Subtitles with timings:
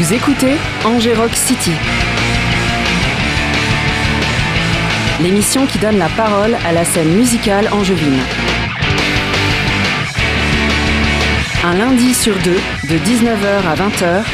[0.00, 0.56] Vous écoutez
[0.86, 1.72] Angers Rock City.
[5.20, 8.18] L'émission qui donne la parole à la scène musicale angevine.
[11.64, 12.58] Un lundi sur deux,
[12.88, 14.24] de 19h à 20h.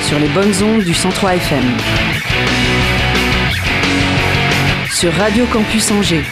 [0.00, 1.64] Sur les bonnes ondes du 103 FM.
[4.90, 6.24] Sur Radio Campus Angers.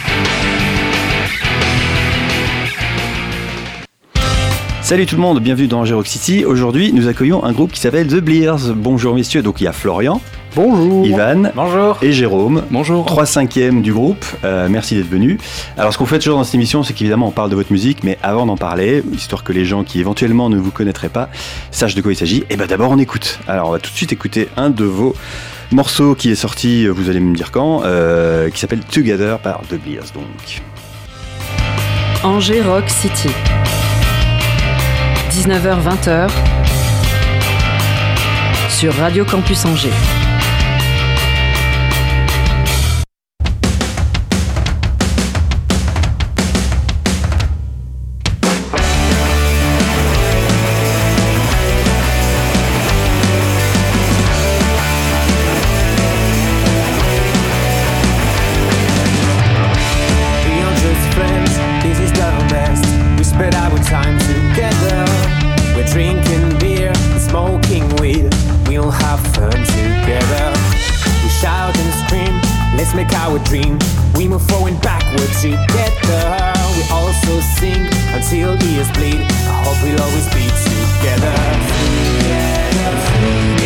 [4.83, 6.43] Salut tout le monde, bienvenue dans Rock City.
[6.43, 8.73] Aujourd'hui, nous accueillons un groupe qui s'appelle The Blears.
[8.75, 10.19] Bonjour messieurs, donc il y a Florian.
[10.57, 11.05] Bonjour.
[11.05, 11.51] Ivan.
[11.55, 11.97] Bonjour.
[12.01, 12.63] Et Jérôme.
[12.69, 13.05] Bonjour.
[13.05, 14.25] 3 cinquièmes du groupe.
[14.43, 15.39] Euh, merci d'être venus.
[15.77, 18.03] Alors, ce qu'on fait toujours dans cette émission, c'est qu'évidemment, on parle de votre musique,
[18.03, 21.29] mais avant d'en parler, histoire que les gens qui éventuellement ne vous connaîtraient pas
[21.71, 23.39] sachent de quoi il s'agit, et eh ben d'abord, on écoute.
[23.47, 25.15] Alors, on va tout de suite écouter un de vos
[25.71, 29.75] morceaux qui est sorti, vous allez me dire quand, euh, qui s'appelle Together par The
[29.75, 30.61] Blears, donc.
[32.25, 33.29] Angers Rock City.
[35.33, 36.29] 19h-20h
[38.69, 40.22] sur Radio Campus Angers.
[75.73, 76.53] together.
[76.75, 79.21] We also sing until ears bleed.
[79.21, 81.33] I hope we'll always be together.
[82.21, 83.62] Together, together.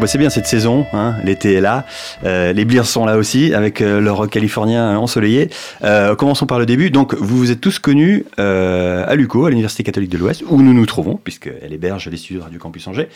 [0.00, 1.86] Bah c'est bien cette saison, hein, l'été est là,
[2.24, 5.50] euh, les Blears sont là aussi avec euh, leur rock californien ensoleillé.
[5.84, 6.90] Euh, commençons par le début.
[6.90, 10.60] Donc vous vous êtes tous connus euh, à l'UCO, à l'Université catholique de l'Ouest, où
[10.62, 13.08] nous nous trouvons, puisqu'elle héberge les studios de Radio Campus Angers,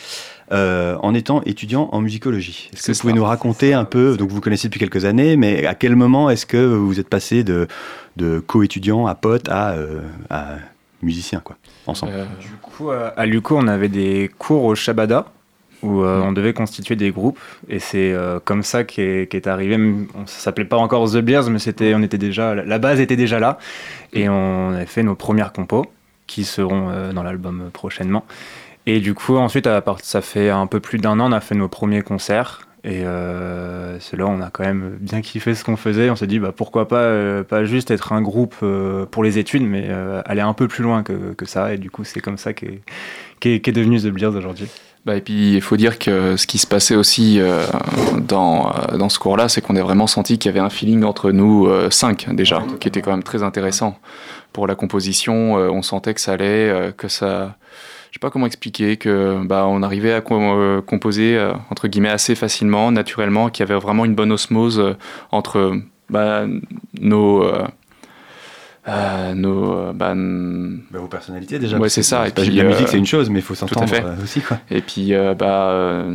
[0.51, 2.69] en étant étudiant en musicologie.
[2.73, 5.65] Est-ce que vous pouvez nous raconter un peu, donc vous connaissez depuis quelques années, mais
[5.65, 7.67] à quel moment est-ce que vous êtes passé de,
[8.15, 9.75] de co-étudiant à pote à,
[10.29, 10.45] à
[11.01, 11.55] musiciens, quoi,
[11.87, 12.13] ensemble?
[12.39, 15.25] Du coup, à Luco, on avait des cours au Shabada
[15.83, 16.23] où mm.
[16.23, 17.39] on devait constituer des groupes
[17.69, 18.13] et c'est
[18.43, 19.77] comme ça qu'est est arrivé.
[20.15, 23.39] On, s'appelait pas encore The Beers, mais c'était, on était déjà, la base était déjà
[23.39, 23.57] là
[24.13, 25.85] et on avait fait nos premières compos
[26.27, 28.25] qui seront dans l'album prochainement.
[28.87, 29.67] Et du coup, ensuite,
[30.01, 32.61] ça fait un peu plus d'un an, on a fait nos premiers concerts.
[32.83, 36.11] Et euh, c'est là on a quand même bien kiffé ce qu'on faisait.
[36.11, 39.39] On s'est dit bah, pourquoi pas, euh, pas juste être un groupe euh, pour les
[39.39, 41.73] études, mais euh, aller un peu plus loin que, que ça.
[41.73, 42.81] Et du coup, c'est comme ça qu'est
[43.39, 44.69] qu devenu The Beers aujourd'hui.
[45.05, 47.39] Bah, et puis il faut dire que ce qui se passait aussi
[48.17, 51.31] dans, dans ce cours-là, c'est qu'on a vraiment senti qu'il y avait un feeling entre
[51.31, 53.99] nous cinq déjà, qui était quand même très intéressant.
[54.51, 57.55] Pour la composition, on sentait que ça allait, que ça
[58.15, 62.07] je sais pas comment expliquer que bah, on arrivait à euh, composer euh, entre guillemets
[62.07, 64.93] assez facilement, naturellement, qu'il y avait vraiment une bonne osmose euh,
[65.33, 66.45] entre bah,
[66.97, 67.45] nos
[68.87, 71.77] nos bah, bah, vos personnalités déjà.
[71.77, 72.27] Ouais, c'est ça.
[72.27, 73.91] Et puis, la musique c'est une chose, mais il faut s'entendre
[74.23, 74.59] aussi quoi.
[74.69, 76.05] Et puis bah,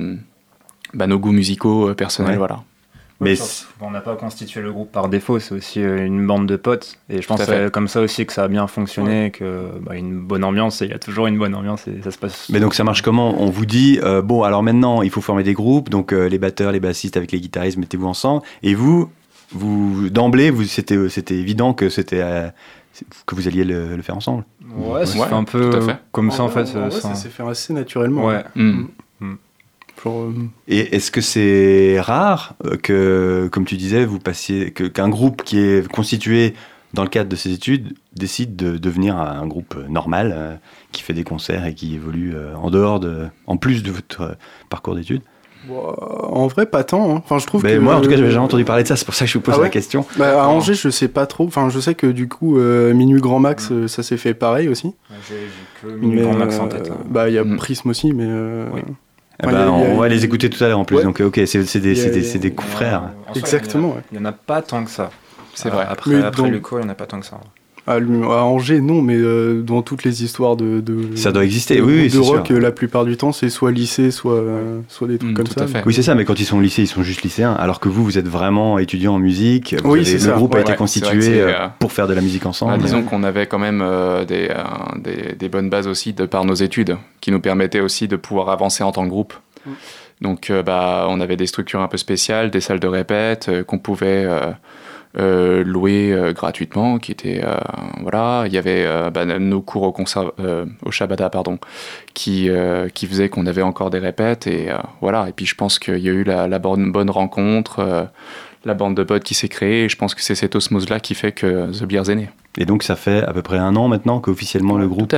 [0.94, 2.60] bah, nos goûts musicaux personnels, voilà.
[3.20, 3.34] Mais
[3.82, 6.98] on n'a pas constitué le groupe par défaut, c'est aussi euh, une bande de potes.
[7.10, 9.94] Et je pense que c'est comme ça aussi que ça a bien fonctionné, que bah,
[9.94, 12.48] une bonne ambiance, il y a toujours une bonne ambiance et ça se passe.
[12.50, 13.40] Mais donc ça marche comment?
[13.42, 16.38] On vous dit, euh, bon, alors maintenant il faut former des groupes, donc euh, les
[16.38, 18.42] batteurs, les bassistes avec les guitaristes, mettez-vous ensemble.
[18.62, 19.10] Et vous,
[19.52, 22.52] vous d'emblée, c'était, c'était évident que c'était
[23.26, 24.44] que vous alliez le, faire ensemble.
[24.76, 25.70] Ouais, c'est un peu
[26.12, 26.66] comme ça en fait.
[26.66, 28.26] ça s'est fait assez naturellement.
[28.26, 28.44] Ouais.
[28.54, 28.86] Mm.
[29.20, 29.34] Mm.
[30.06, 30.32] Euh,
[30.68, 35.58] Et est-ce que c'est rare euh, que, comme tu disais, vous passiez qu'un groupe qui
[35.58, 36.54] est constitué
[36.94, 40.56] dans le cadre de ses études décide de devenir un groupe normal euh,
[40.92, 44.36] qui fait des concerts et qui évolue en dehors de, en plus de votre
[44.68, 45.22] parcours d'études?
[45.68, 47.16] En vrai, pas tant.
[47.16, 47.22] Hein.
[47.24, 48.96] Enfin, je trouve que, moi, en tout cas, j'avais jamais entendu parler de ça.
[48.96, 50.04] C'est pour ça que je vous pose ah la question.
[50.16, 51.46] Bah, à Angers, je sais pas trop.
[51.46, 54.94] Enfin, je sais que du coup, Minuit Grand Max, ça s'est fait pareil aussi.
[55.28, 55.34] J'ai
[55.82, 56.90] que Minuit Grand Max en tête.
[56.90, 56.98] Hein.
[57.08, 57.56] Bah, il y a mm.
[57.56, 58.28] Prisme aussi, mais.
[59.42, 61.02] Eh ben, on va les écouter tout à l'heure en plus.
[61.02, 63.10] Donc, ok, c'est des, des, des frères.
[63.34, 63.96] Exactement.
[64.12, 65.10] Il n'y en, a pas tant que ça.
[65.54, 65.86] C'est vrai.
[65.88, 67.40] Après, après le coup, il n'y en a pas tant que ça.
[67.86, 67.98] À,
[68.44, 70.82] Angers, non, mais euh, dans toutes les histoires de,
[71.14, 72.60] ça doit exister, oui, de rock, sûr.
[72.60, 75.66] la plupart du temps, c'est soit lycée, soit, euh, soit des trucs mm, comme ça.
[75.86, 77.88] Oui, c'est ça, mais quand ils sont au lycée, ils sont juste lycéens, alors que
[77.88, 79.74] vous, vous êtes vraiment étudiant en musique.
[79.84, 82.72] oui, c'est le groupe a été constitué euh, pour faire de la musique ensemble.
[82.72, 83.84] Bah, disons qu'on avait quand même
[84.28, 84.48] des,
[85.02, 88.50] des, des, bonnes bases aussi de par nos études, qui nous permettaient aussi de pouvoir
[88.50, 89.34] avancer en tant que groupe.
[89.66, 89.70] Mm.
[90.20, 94.28] Donc, bah, on avait des structures un peu spéciales, des salles de répète qu'on pouvait
[95.18, 97.56] euh, loué euh, gratuitement, qui était euh,
[98.00, 100.30] voilà, il y avait bah, nos cours au concert,
[100.84, 101.58] au Shabada pardon,
[102.14, 102.48] qui
[102.94, 104.68] qui faisait qu'on avait encore des répètes et
[105.00, 105.28] voilà.
[105.28, 108.08] Et puis je pense qu'il y a eu la, la bonne bonne rencontre,
[108.64, 109.84] la bande de potes qui s'est créée.
[109.84, 112.30] Et je pense que c'est cette osmose là qui fait que The Beers est né.
[112.58, 115.12] Et donc ça fait à peu près un an maintenant qu'officiellement le groupe,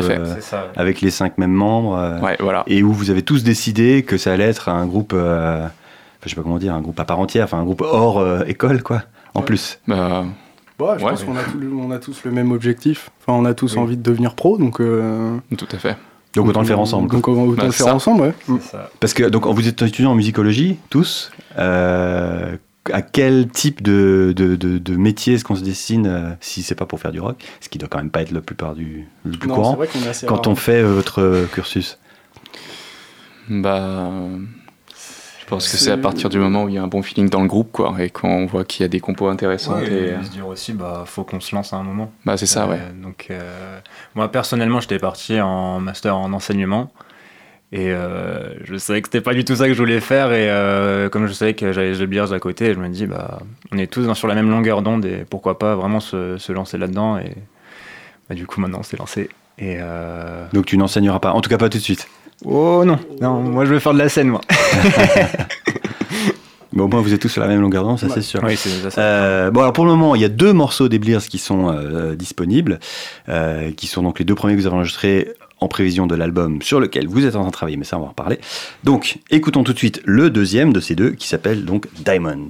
[0.74, 2.64] avec les cinq mêmes membres, voilà.
[2.66, 6.42] et où vous avez tous décidé que ça allait être un groupe, je sais pas
[6.42, 9.02] comment dire, un groupe à part entière, enfin un groupe hors école quoi
[9.34, 9.78] en plus.
[9.86, 10.24] Bah,
[10.78, 11.40] bah, je pense qu'on a,
[11.86, 13.10] on a, tous le même objectif.
[13.20, 14.80] Enfin, on a tous envie de devenir pro, donc.
[14.80, 15.96] Euh, Tout à fait.
[16.34, 17.10] Donc autant le faire ensemble.
[17.10, 18.58] Donc autant le bah, faire ensemble, ouais.
[19.00, 21.30] Parce que donc vous êtes étudiants en musicologie tous.
[21.58, 22.56] Euh,
[22.92, 26.86] à quel type de, de, de, métier est-ce qu'on se destine euh, si c'est pas
[26.86, 29.38] pour faire du rock Ce qui doit quand même pas être la plupart du le
[29.38, 29.78] plus courant.
[30.26, 31.98] quand on fait votre cursus?
[33.48, 34.10] Bah
[35.42, 37.28] je pense que c'est à partir du moment où il y a un bon feeling
[37.28, 39.82] dans le groupe, quoi, et qu'on voit qu'il y a des compos intéressantes.
[39.82, 42.12] et, et se dire aussi, bah, faut qu'on se lance à un moment.
[42.24, 42.78] Bah, c'est ça, ouais.
[42.80, 43.80] Euh, donc, euh,
[44.14, 46.92] moi, personnellement, j'étais parti en master en enseignement.
[47.72, 50.32] Et euh, je savais que c'était pas du tout ça que je voulais faire.
[50.32, 53.40] Et comme je savais que j'avais The Beers à côté, je me dis, bah,
[53.72, 56.78] on est tous sur la même longueur d'onde et pourquoi pas vraiment se, se lancer
[56.78, 57.18] là-dedans.
[57.18, 57.34] Et
[58.28, 59.28] bah, du coup, maintenant, on s'est lancé.
[59.58, 59.78] Et
[60.52, 62.06] Donc, tu n'enseigneras pas, en tout cas pas tout de suite
[62.44, 64.40] Oh non, non, moi je veux faire de la scène, moi.
[66.72, 68.40] Bon, au moins vous êtes tous sur la même longueur d'onde, ça c'est sûr.
[68.42, 69.00] Oui, c'est ça.
[69.00, 71.70] Euh, bon, alors pour le moment, il y a deux morceaux des Blears qui sont
[71.70, 72.80] euh, disponibles,
[73.28, 75.28] euh, qui sont donc les deux premiers que vous avez enregistrés
[75.60, 78.00] en prévision de l'album sur lequel vous êtes en train de travailler, mais ça on
[78.00, 78.40] va en reparler.
[78.84, 82.48] Donc, écoutons tout de suite le deuxième de ces deux qui s'appelle donc Diamond.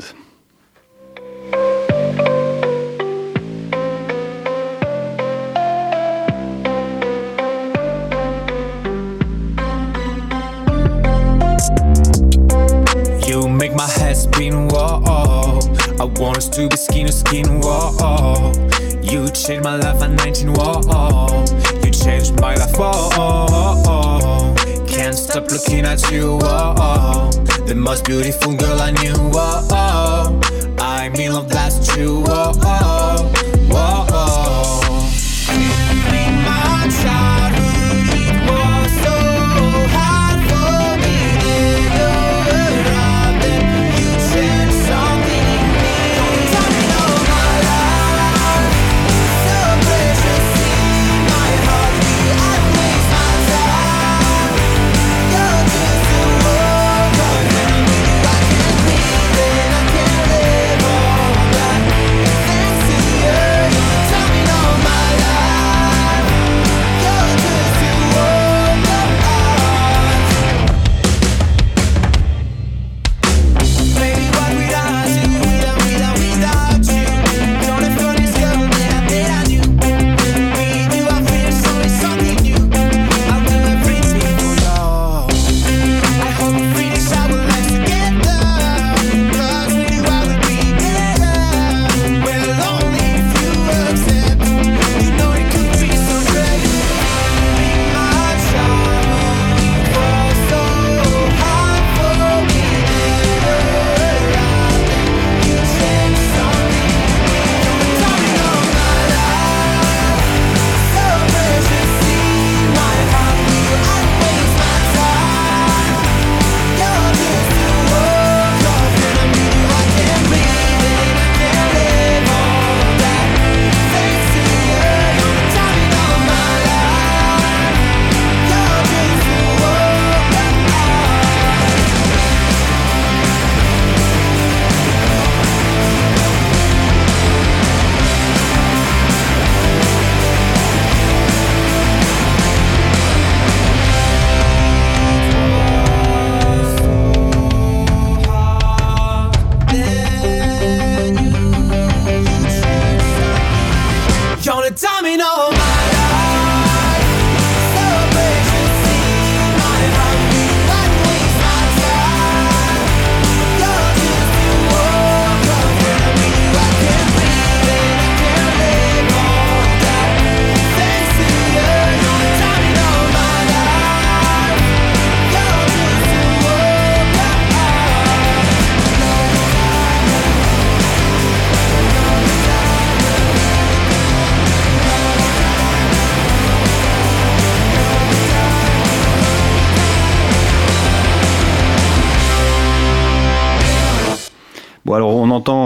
[14.14, 18.52] I want us to be skin to skin, whoa.
[19.00, 21.45] You changed my life at 19, whoa.
[21.83, 24.54] You changed my life, whoa.
[24.87, 27.31] Can't stop looking at you, whoa.
[27.66, 30.40] The most beautiful girl I knew, whoa.
[30.78, 32.91] I'm in love, that's true, whoa.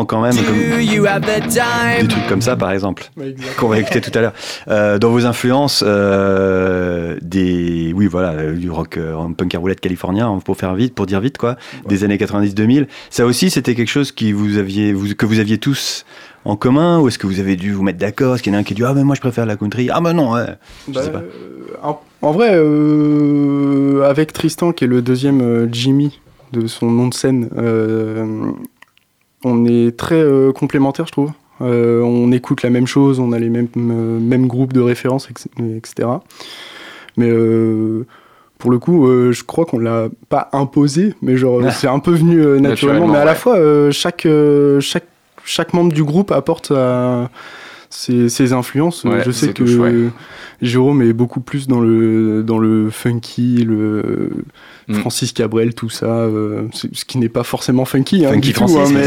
[0.07, 0.35] Quand même
[2.01, 3.11] des trucs comme ça, par exemple,
[3.57, 4.33] qu'on va écouter tout à l'heure.
[4.69, 9.81] Euh, dans vos influences, euh, des, oui, voilà, euh, du rock en punk à roulette
[9.81, 12.87] californien, pour faire vite, pour dire vite, quoi, des années 90-2000.
[13.11, 16.05] Ça aussi, c'était quelque chose qui vous aviez, vous, que vous aviez tous
[16.45, 18.35] en commun ou est-ce que vous avez dû vous mettre d'accord?
[18.35, 19.89] Est-ce qu'il y en a un qui dit Ah, mais moi je préfère la country
[19.93, 20.47] Ah, ben non, ouais.
[20.89, 21.01] Bah,
[21.83, 22.51] en, en, vrai,
[24.09, 26.21] avec Tristan, qui est le deuxième Jimmy
[26.53, 27.49] de son nom de scène,
[29.45, 31.33] on est très euh, complémentaires, je trouve.
[31.63, 35.29] Euh, on écoute la même chose, on a les mêmes, euh, mêmes groupes de référence,
[35.31, 36.09] etc.
[37.17, 37.31] Mais
[38.59, 42.61] pour le coup, je crois qu'on l'a pas imposé, mais genre c'est un peu venu
[42.61, 43.09] naturellement.
[43.09, 43.59] Mais à la fois,
[43.91, 44.29] chaque,
[44.81, 45.07] chaque,
[45.45, 46.73] chaque membre du groupe apporte
[47.91, 49.07] ses, influences.
[49.25, 50.11] je sais que
[50.63, 54.31] Jérôme est beaucoup plus dans le, dans le funky, le
[54.89, 54.95] mm.
[54.95, 58.85] Francis Cabrel, tout ça, euh, ce qui n'est pas forcément funky, hein, funky tout, hein,
[58.91, 59.05] mais,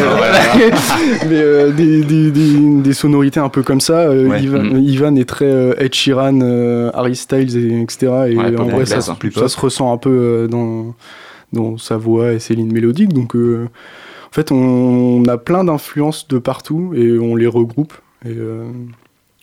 [1.28, 4.02] mais euh, des, des, des, sonorités un peu comme ça.
[4.02, 4.78] Euh, mm.
[4.78, 6.42] Ivan, est très Ed Sheeran,
[6.94, 8.12] Harry Styles, etc.
[8.30, 10.94] Et en vrai, ça, ça, se ressent un peu dans,
[11.52, 13.14] dans sa voix et ses lignes mélodiques.
[13.14, 17.94] Donc, en fait, on, a plein d'influences de partout et on les regroupe.
[18.26, 18.38] Et,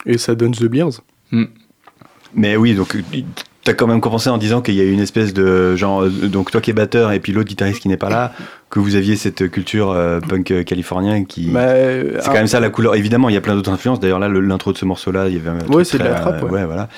[0.05, 1.01] et ça donne The Beers.
[1.31, 1.45] Mm.
[2.35, 2.97] Mais oui, donc
[3.67, 6.29] tu as quand même commencé en disant qu'il y a une espèce de genre, euh,
[6.29, 8.33] donc toi qui es batteur et puis l'autre guitariste qui n'est pas là,
[8.71, 11.51] que vous aviez cette culture euh, punk euh, californien qui.
[11.51, 11.75] Bah,
[12.21, 12.95] c'est quand même ça la couleur.
[12.95, 13.99] Évidemment, il y a plein d'autres influences.
[13.99, 15.67] D'ailleurs, là, l'intro de ce morceau-là, il y avait un.
[15.67, 16.43] Ouais, c'est de la trappe.
[16.45, 16.65] ouais.
[16.65, 16.89] voilà.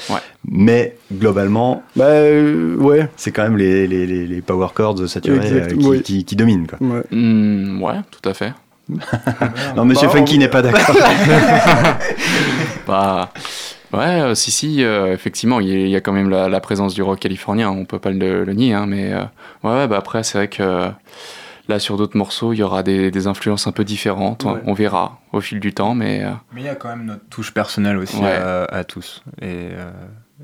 [0.46, 1.82] Mais globalement.
[1.96, 3.08] Bah, ouais.
[3.16, 5.68] C'est quand même les, les, les, power chords saturés
[6.04, 6.66] qui, qui, dominent.
[6.66, 6.78] Quoi.
[6.86, 7.02] Ouais.
[7.10, 8.52] Mmh, ouais, tout à fait.
[9.76, 10.96] Non, Monsieur bah, Funky n'est pas d'accord.
[12.86, 13.32] bah.
[13.92, 17.20] Ouais, euh, si, si, euh, effectivement, il y, a quand même la, présence du rock
[17.20, 19.22] californien, on peut pas le, nier, hein, mais euh,
[19.64, 20.90] ouais, bah après, c'est vrai que
[21.68, 25.40] là, sur d'autres morceaux, il y aura des, influences un peu différentes, on, verra au
[25.40, 26.22] fil du temps, mais.
[26.52, 29.68] Mais il y a quand même notre touche personnelle aussi à, tous, et,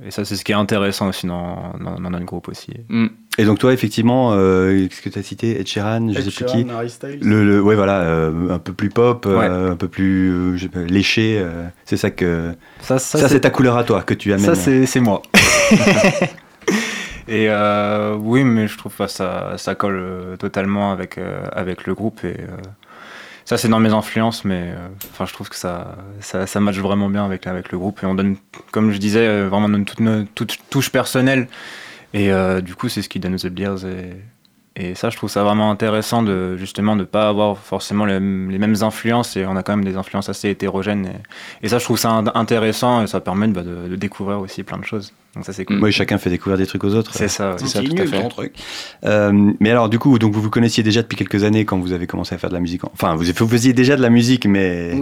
[0.03, 2.73] et ça, c'est ce qui est intéressant aussi dans, dans, notre groupe aussi.
[2.89, 3.09] Mm.
[3.37, 6.45] Et donc toi, effectivement, euh, ce que tu as cité, Ed Sheeran, je sais plus
[6.45, 6.67] qui.
[7.21, 11.45] Le, le, ouais, voilà, euh, un peu plus pop, euh, un peu plus euh, léché.
[11.85, 12.53] c'est ça que.
[12.81, 14.55] Ça, ça, c'est ta couleur à toi que tu amènes.
[14.55, 15.23] Ça, c'est moi.
[17.29, 17.49] et
[18.19, 21.19] oui, mais je trouve que ça, ça colle totalement avec,
[21.53, 22.25] avec le groupe.
[22.25, 22.37] Et
[23.45, 24.75] ça, c'est dans mes influences, mais
[25.11, 28.01] enfin, je trouve que ça, ça, ça matche vraiment bien avec, avec le groupe.
[28.05, 28.37] Et on donne,
[28.71, 31.49] comme je disais, vraiment toute, notre, toute touche personnelle.
[32.15, 33.85] Et euh, du coup, c'est ce qui donne The Beers.
[33.85, 34.13] Et,
[34.77, 38.77] et, ça, je trouve ça vraiment intéressant de justement ne pas avoir forcément les, mêmes
[38.83, 39.37] influences.
[39.37, 41.11] Et on a quand même des influences assez hétérogènes.
[41.61, 44.85] Et, ça, je trouve ça intéressant et ça permet bah, de, découvrir aussi plein de
[44.85, 45.13] choses.
[45.35, 45.83] Donc ça, c'est cool.
[45.83, 47.13] Oui, chacun fait découvrir des trucs aux autres.
[47.15, 48.29] C'est ça, c'est ça, tout à fait.
[48.29, 48.55] Truc.
[49.05, 51.93] Euh, mais alors, du coup, donc vous vous connaissiez déjà depuis quelques années quand vous
[51.93, 52.85] avez commencé à faire de la musique.
[52.85, 54.97] Enfin, vous, vous faisiez déjà de la musique, mais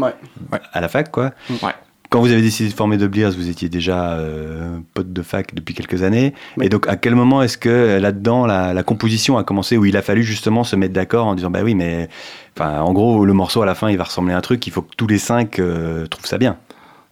[0.72, 1.32] à la fac, quoi.
[1.62, 1.74] Ouais.
[2.12, 5.54] Quand vous avez décidé de former The Blears, vous étiez déjà euh, pote de fac
[5.54, 6.34] depuis quelques années.
[6.60, 9.96] Et donc, à quel moment est-ce que euh, là-dedans, la, composition a commencé où il
[9.96, 12.10] a fallu justement se mettre d'accord en disant, bah oui, mais
[12.54, 14.70] enfin, en gros, le morceau à la fin, il va ressembler à un truc, il
[14.74, 16.58] faut que tous les cinq euh, trouvent ça bien.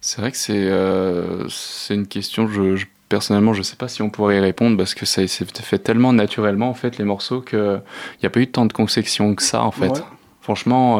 [0.01, 0.69] C'est vrai que c'est
[1.49, 5.07] c'est une question, je, personnellement, je sais pas si on pourrait y répondre parce que
[5.07, 7.81] ça s'est fait tellement naturellement, en fait, les morceaux, qu'il
[8.21, 10.03] n'y a pas eu tant de conception que ça, en fait.
[10.41, 10.99] Franchement,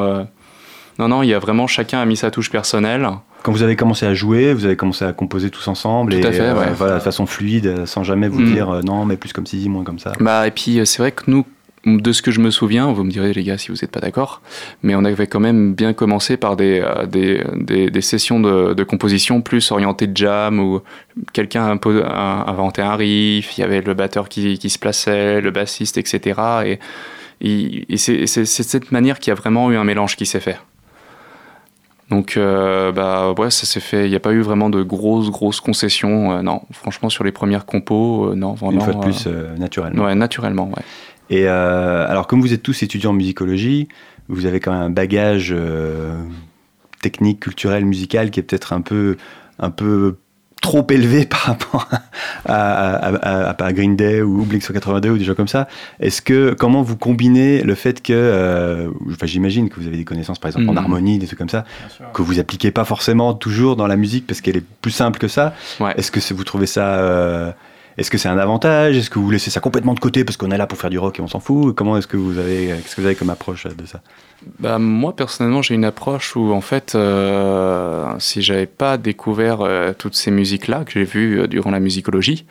[0.97, 3.07] non, non, il y a vraiment, chacun a mis sa touche personnelle.
[3.43, 6.73] Quand vous avez commencé à jouer, vous avez commencé à composer tous ensemble et euh,
[6.75, 8.53] voilà, de façon fluide, sans jamais vous mm.
[8.53, 10.13] dire euh, non, mais plus comme ci, moins comme ça.
[10.19, 11.45] Bah et puis euh, c'est vrai que nous,
[11.85, 13.99] de ce que je me souviens, vous me direz les gars si vous n'êtes pas
[13.99, 14.41] d'accord,
[14.83, 17.43] mais on avait quand même bien commencé par des, des,
[17.89, 20.81] des, sessions de, de, composition plus orientées de jam où
[21.33, 25.49] quelqu'un a inventé un riff, il y avait le batteur qui, qui se plaçait, le
[25.49, 26.39] bassiste, etc.
[26.65, 26.79] Et,
[27.89, 30.59] et c'est cette manière qui a vraiment eu un mélange qui s'est fait.
[32.11, 34.05] Donc, euh, bah ouais, ça s'est fait.
[34.05, 36.33] Il n'y a pas eu vraiment de grosses, grosses concessions.
[36.33, 38.73] Euh, non, franchement, sur les premières compos, euh, non, vraiment.
[38.73, 39.27] Une fois de plus,
[39.57, 40.03] naturellement.
[40.03, 40.83] Ouais, naturellement, ouais.
[41.29, 43.87] Et alors, comme vous êtes tous étudiants en musicologie,
[44.27, 45.55] vous avez quand même un bagage
[47.01, 49.15] technique, culturel, musical qui est peut-être un peu
[49.57, 50.17] un peu
[50.61, 51.89] trop élevé par rapport
[52.45, 55.67] à, à, à, Green Day ou Blink 182 ou des gens comme ça.
[55.99, 60.05] Est-ce que comment vous combinez le fait que, euh, enfin, j'imagine que vous avez des
[60.05, 60.77] connaissances par exemple en mhm.
[60.77, 61.65] harmonie, des trucs comme ça,
[62.13, 65.27] que vous appliquez pas forcément toujours dans la musique parce qu'elle est plus simple que
[65.27, 65.53] ça.
[65.97, 67.51] Est-ce que vous trouvez ça euh,
[67.97, 68.97] est-ce que c'est un avantage?
[68.97, 70.99] Est-ce que vous laissez ça complètement de côté parce qu'on est là pour faire du
[70.99, 71.75] rock et on s'en fout?
[71.75, 74.01] Comment est-ce que vous avez, qu'est-ce que vous avez comme approche de ça?
[74.59, 79.93] Bah, moi personnellement j'ai une approche où en fait euh, si j'avais pas découvert euh,
[79.95, 82.45] toutes ces musiques là que j'ai vues euh, durant la musicologie,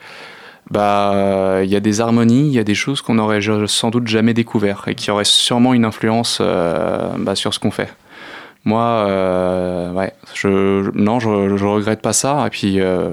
[0.69, 4.07] bah il y a des harmonies, il y a des choses qu'on aurait sans doute
[4.07, 7.89] jamais découvert et qui auraient sûrement une influence bah, sur ce qu'on fait.
[8.63, 12.45] Moi, euh, ouais, je, non, je, je, regrette pas ça.
[12.45, 13.09] Et puis, euh,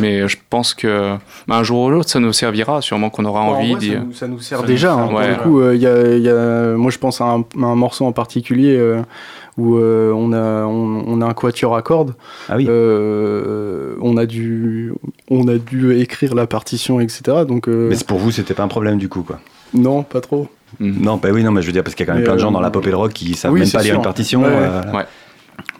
[0.00, 2.80] mais je pense que bah, un jour ou l'autre, ça nous servira.
[2.80, 3.92] Sûrement qu'on aura envie.
[4.14, 4.94] ça, nous, sert déjà.
[4.94, 5.36] Hein, ouais.
[5.42, 8.76] coup, il y, a, y, a, moi, je pense à un, un morceau en particulier
[8.78, 9.02] euh,
[9.58, 12.14] où on a, on, on, a un quatuor à cordes.
[12.48, 12.66] Ah oui.
[12.66, 14.94] on a dû,
[15.28, 17.44] on a dû écrire la partition, etc.
[17.46, 17.66] Donc.
[17.66, 19.38] mais pour vous, c'était pas un problème du coup, quoi.
[19.74, 20.48] Non, pas trop.
[20.78, 21.02] Mhm.
[21.02, 22.34] Non, bah oui, non, mais je veux dire, parce qu'il y a quand même plein
[22.34, 24.02] de gens dans la euh, pop et le rock qui savent même pas lire une
[24.02, 24.42] partition.
[24.42, 24.48] Ouais.
[24.48, 25.02] Euh,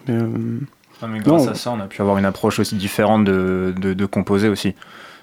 [0.08, 4.06] euh, mais, grâce à ça, on a pu avoir une approche aussi différente de, de,
[4.06, 4.74] composer aussi.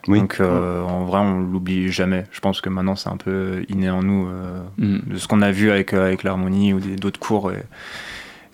[0.08, 2.26] Donc en vrai, on l'oublie jamais.
[2.32, 4.30] Je pense que maintenant, c'est un peu inné en nous
[4.78, 5.02] mhm.
[5.06, 7.52] de ce qu'on a vu avec, avec l'harmonie ou d'autres cours.
[7.52, 7.64] Et,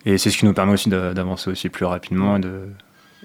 [0.06, 2.68] et c'est ce qui nous permet aussi d'avancer aussi plus rapidement et de,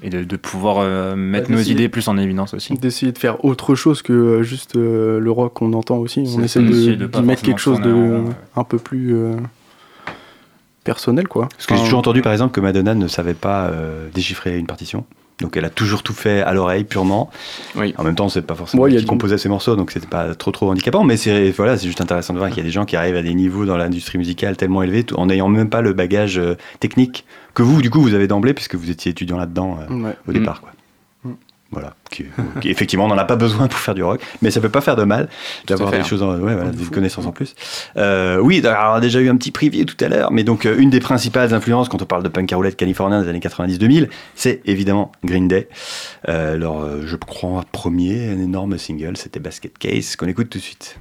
[0.03, 2.75] et de, pouvoir euh, mettre nos idées plus en évidence aussi.
[2.75, 6.25] D'essayer de faire autre chose que euh, juste euh, le rock qu'on entend aussi.
[6.37, 8.23] On essaie de, de, mettre quelque chose de
[8.57, 9.17] un peu plus
[10.85, 11.49] personnel quoi.
[11.49, 13.73] Parce que j'ai toujours entendu par exemple que Madonna ne savait pas
[14.15, 15.05] déchiffrer une partition.
[15.41, 17.31] Donc elle a toujours tout fait à l'oreille purement.
[17.77, 17.95] Oui.
[17.97, 20.51] En même temps, c'est pas forcément ouais, qui composait ses morceaux, donc c'était pas trop
[20.51, 21.05] trop handicapant.
[21.05, 23.15] Mais c'est voilà, c'est juste intéressant de voir qu'il y a des gens qui arrivent
[23.15, 26.41] à des niveaux dans l'industrie musicale tellement élevés, en n'ayant même pas le bagage
[26.81, 27.25] technique
[27.59, 30.61] que vous, du coup, vous avez d'emblée, puisque vous étiez étudiant là-dedans euh, au départ.
[30.61, 30.71] Quoi.
[31.25, 31.35] Mm.
[31.73, 32.25] Voilà, qui,
[32.65, 34.95] effectivement, on n'en a pas besoin pour faire du rock, mais ça peut pas faire
[34.95, 35.29] de mal
[35.67, 37.57] d'avoir des choses, ouais, voilà, des connaissances en plus.
[37.97, 40.67] Euh, oui, alors, on a déjà eu un petit preview tout à l'heure, mais donc
[40.67, 44.09] euh, une des principales influences quand on parle de punk roulette californien des années 90-2000,
[44.37, 45.69] c'est évidemment Green Day.
[46.27, 51.01] alors, je crois premier, un énorme single, c'était Basket Case, qu'on écoute tout de suite.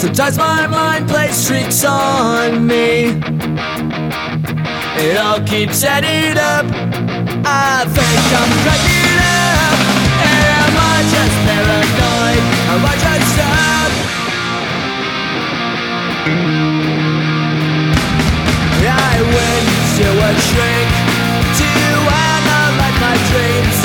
[0.00, 3.20] Sometimes my mind plays tricks on me.
[4.96, 6.64] It all keeps adding up.
[7.44, 9.76] I think I'm cracking up.
[10.24, 12.44] Am I just paranoid?
[12.72, 13.92] Am I just up?
[18.88, 19.68] I went
[20.00, 20.88] to a shrink
[21.60, 21.68] to
[22.08, 23.76] analyze my dreams.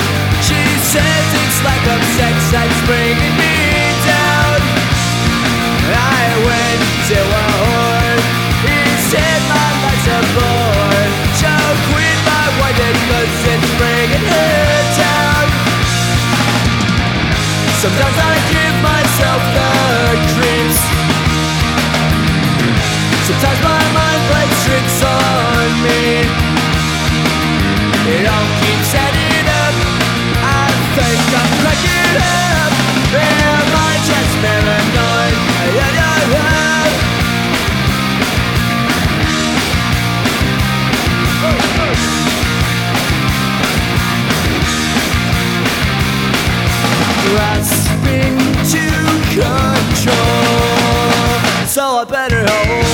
[0.47, 3.54] She says it's like a sex that's bringing me
[6.47, 7.47] went to a
[9.09, 10.19] said my life's a
[11.39, 11.53] So
[11.87, 12.47] quit my
[14.27, 15.35] her down
[17.85, 19.69] Sometimes I give myself the
[20.33, 20.81] creeps.
[23.27, 26.01] Sometimes my mind plays tricks on me.
[28.15, 29.75] It all keeps adding up.
[30.41, 32.64] I think I'm cracking up
[51.85, 52.84] know a better home.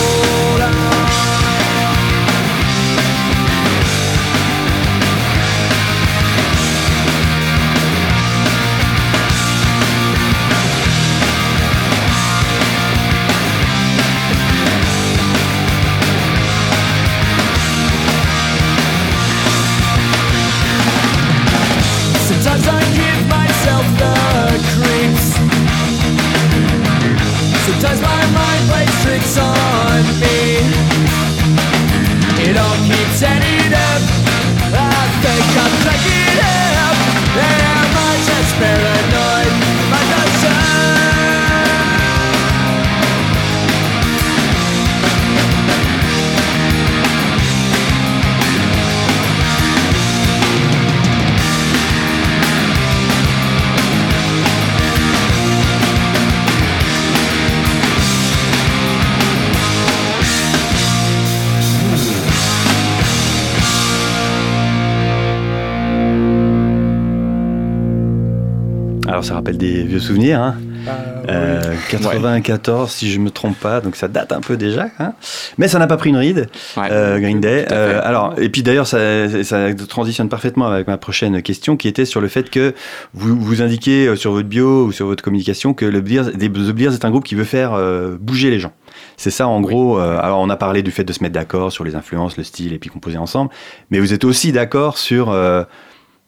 [69.22, 70.42] Alors ça rappelle des vieux souvenirs.
[70.42, 70.56] Hein.
[70.88, 70.92] Ah,
[71.30, 74.88] Euh, 94 si je me trompe pas, donc ça date un peu déjà.
[74.98, 75.14] Hein.
[75.60, 76.50] Mais ça n'a pas pris une ride.
[76.76, 76.88] Ouais.
[76.90, 77.68] Euh, Green Day.
[77.72, 78.98] Euh, alors, et puis d'ailleurs, ça,
[79.44, 82.74] ça transitionne parfaitement avec ma prochaine question, qui était sur le fait que
[83.14, 86.94] vous vous indiquez sur votre bio ou sur votre communication que le Beers, The Beers
[86.94, 88.74] est un groupe qui veut faire euh, bouger les gens.
[89.18, 90.00] C'est ça, en gros.
[90.00, 92.44] euh, alors, on a parlé du fait de se mettre d'accord sur les influences, le
[92.44, 93.52] style, et puis composer ensemble.
[93.92, 95.64] Mais vous êtes aussi d'accord sur euh,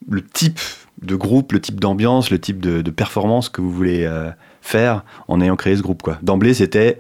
[0.08, 0.60] le type
[1.02, 4.30] de groupe, le type d'ambiance, le type de, de performance que vous voulez euh,
[4.62, 6.02] faire en ayant créé ce groupe.
[6.02, 6.18] quoi.
[6.22, 6.98] D'emblée, c'était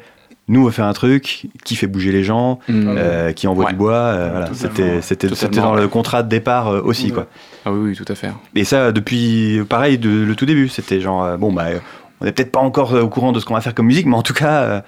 [0.49, 2.95] nous, on va faire un truc qui fait bouger les gens, Mm.
[2.97, 3.71] euh, qui envoie Ouais.
[3.71, 3.93] du bois.
[3.93, 4.49] euh, voilà.
[4.53, 5.29] C'était c'était
[5.61, 7.27] dans le contrat de départ euh, aussi quoi.
[7.65, 8.29] Ah oui, oui, tout à fait.
[8.55, 11.67] Et ça depuis pareil de, le tout début, c'était genre euh, bon bah
[12.19, 14.15] on n'est peut-être pas encore au courant de ce qu'on va faire comme musique, mais
[14.17, 14.81] en tout cas euh,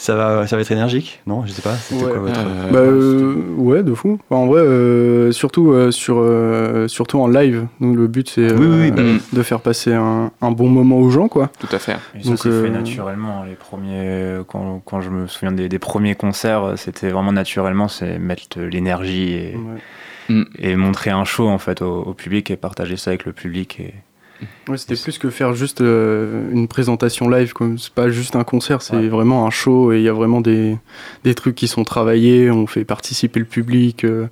[0.00, 1.44] ça va ça va être énergique, non?
[1.44, 1.74] Je sais pas.
[1.74, 2.10] C'était Ouais.
[2.10, 4.18] quoi votre Euh, Bah, euh, ouais, de fou.
[4.30, 7.66] En vrai, euh, surtout, euh, sur, euh, surtout en live.
[7.80, 9.20] Donc, le but, c'est Oui, oui, oui, bah oui.
[9.32, 11.50] de faire passer un, un bon moment aux gens, quoi.
[11.58, 11.96] Tout à fait.
[12.18, 13.44] Et ça Donc, s'est euh, fait naturellement.
[13.44, 18.18] Les premiers, quand, quand je me souviens des, des premiers concerts, c'était vraiment naturellement, c'est
[18.18, 19.56] mettre de l'énergie et,
[20.58, 23.80] et montrer un show en fait au, au public et partager ça avec le public.
[23.80, 23.94] Et...
[24.68, 27.68] Ouais, c'était plus que faire juste euh, une présentation live, quoi.
[27.78, 29.08] C'est pas juste un concert, c'est Ouais.
[29.08, 30.76] vraiment un show et il y a vraiment des,
[31.24, 32.50] des trucs qui sont travaillés.
[32.50, 34.26] On fait participer le public euh,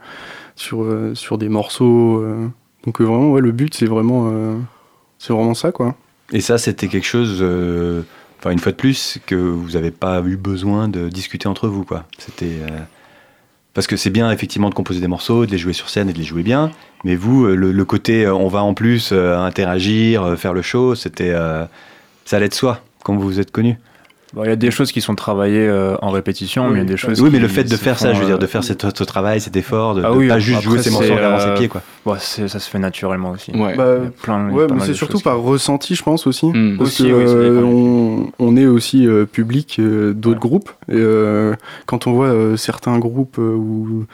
[0.57, 2.25] sur, euh, sur des morceaux.
[2.85, 4.33] Donc, vraiment, ouais, le but, c'est vraiment,
[5.19, 5.95] c'est vraiment ça, quoi.
[6.33, 7.43] Et ça c'était quelque chose,
[8.39, 11.85] enfin une fois de plus que vous n'avez pas eu besoin de discuter entre vous
[11.85, 12.05] quoi.
[12.19, 12.59] C'était
[13.79, 16.13] parce que c'est bien effectivement de composer des morceaux, de les jouer sur scène et
[16.13, 16.73] de les jouer bien,
[17.05, 20.97] mais vous euh, le, côté euh, on va en plus euh, interagir, faire le show,
[20.97, 21.33] c'était
[22.25, 23.79] ça allait de soi quand vous vous êtes connus.
[24.35, 26.83] Bon, il y a des choses qui sont travaillées euh, en répétition, Oui, mais il
[26.83, 27.21] y a des choses.
[27.23, 29.05] Oui, mais le fait de faire ça, je veux dire, euh, de faire cet- ce
[29.05, 31.57] travail, cet effort, de, Ah de pas juste après, jouer ses morceaux regardant ses euh,
[31.57, 31.83] pieds quoi.
[32.19, 33.53] ça se fait naturellement aussi.
[33.53, 33.75] Ouais.
[33.75, 36.47] Bah, Il y a plein, Ouais, mais c'est surtout par ressenti, je pense aussi.
[36.47, 36.77] Mm.
[36.77, 40.49] Parce Aussi, que oui, euh, on, on est aussi euh, public euh, d'autres Ouais.
[40.49, 40.71] groupes.
[40.91, 41.55] Et euh,
[41.87, 44.05] quand on voit euh, certains groupes euh, ou,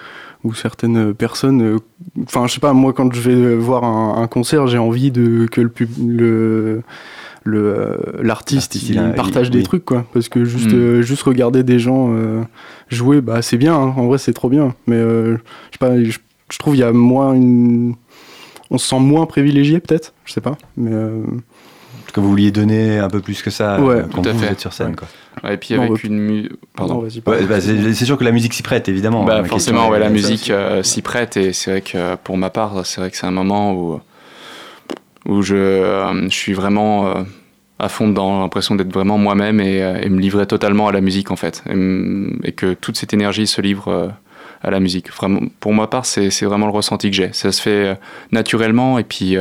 [0.44, 1.78] ou certaines personnes, euh,
[2.24, 5.46] enfin, je sais pas, moi, quand je vais voir un, un concert, j'ai envie de
[5.50, 6.82] que le pub, le
[7.44, 9.64] le, euh, l'artiste il, partage il- des oui.
[9.64, 10.76] trucs quoi parce que juste Mm.
[10.76, 12.42] euh, juste regarder des gens euh,
[12.88, 13.92] jouer bah c'est bien hein.
[13.96, 16.18] en vrai c'est trop bien mais euh, je sais pas je,
[16.50, 17.94] je trouve il y a moins une
[18.70, 21.22] on se sent moins privilégié peut-être je sais pas mais euh,
[22.12, 24.52] que vous vouliez donner un peu plus que ça Ouais, quand tout à vous, fait.
[24.52, 24.94] êtes sur scène Ouais.
[24.94, 25.08] quoi.
[25.42, 27.04] Ouais, et puis avec une mu- Pardon.
[27.26, 29.24] bah, c'est sûr que la musique s'y prête évidemment.
[29.24, 30.52] Bah, forcément, la musique
[30.82, 33.74] s'y prête et c'est vrai que pour ma part, c'est vrai que c'est un moment
[33.74, 33.98] où,
[35.26, 37.22] où je, euh, je suis vraiment euh,
[37.78, 41.00] à fond dedans, l'impression d'être vraiment moi-même et, euh, et me livrer totalement à la
[41.00, 41.62] musique en fait.
[41.66, 44.12] Et, m- et que toute cette énergie se livre
[44.62, 45.12] à la musique.
[45.12, 47.32] Vraiment, pour ma part, c'est vraiment le ressenti que j'ai.
[47.32, 47.98] Ça se fait
[48.32, 49.36] naturellement et puis,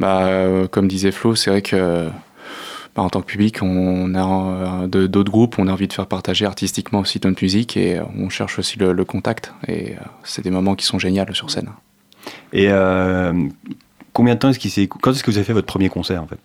[0.00, 0.28] bah,
[0.72, 2.08] comme disait Flo, c'est vrai que.
[2.96, 6.46] bah, en tant que public, on a d'autres groupes, on a envie de faire partager
[6.46, 9.52] artistiquement aussi notre musique et on cherche aussi le, contact.
[9.68, 9.94] Et
[10.24, 11.68] c'est des moments qui sont géniaux sur scène.
[12.52, 12.68] Et
[14.12, 16.22] combien de temps est-ce qu'il s'est quand est-ce que vous avez fait votre premier concert
[16.22, 16.38] en fait?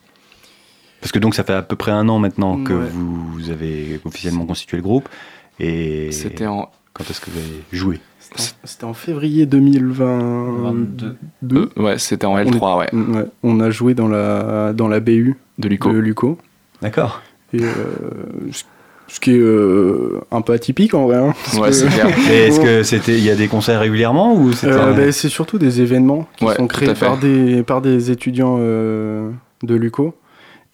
[1.01, 2.89] Parce que donc ça fait à peu près un an maintenant que Ouais.
[2.91, 5.07] vous avez officiellement constitué le groupe.
[5.59, 6.69] Et C'était en.
[6.93, 7.99] quand est-ce que vous avez joué?
[8.63, 11.15] C'était en- en février 2022.
[11.43, 11.69] Deux.
[11.77, 14.99] euh, ouais, c'était en On L3, ouais, Ouais, on a joué dans la, dans la
[14.99, 15.91] BU de Luco.
[15.91, 16.37] de Luco.
[16.81, 17.21] D'accord.
[17.53, 17.71] Et, euh,
[19.07, 21.17] ce- qui est euh, un peu atypique en vrai.
[21.17, 22.07] hein, Ouais, que- c'est clair.
[22.31, 25.57] Est-ce que c'était il y a des concerts régulièrement ou c'était Euh, ben, c'est surtout
[25.57, 29.29] des événements qui Ouais, sont créés par des, par des étudiants euh,
[29.63, 30.15] de Luco.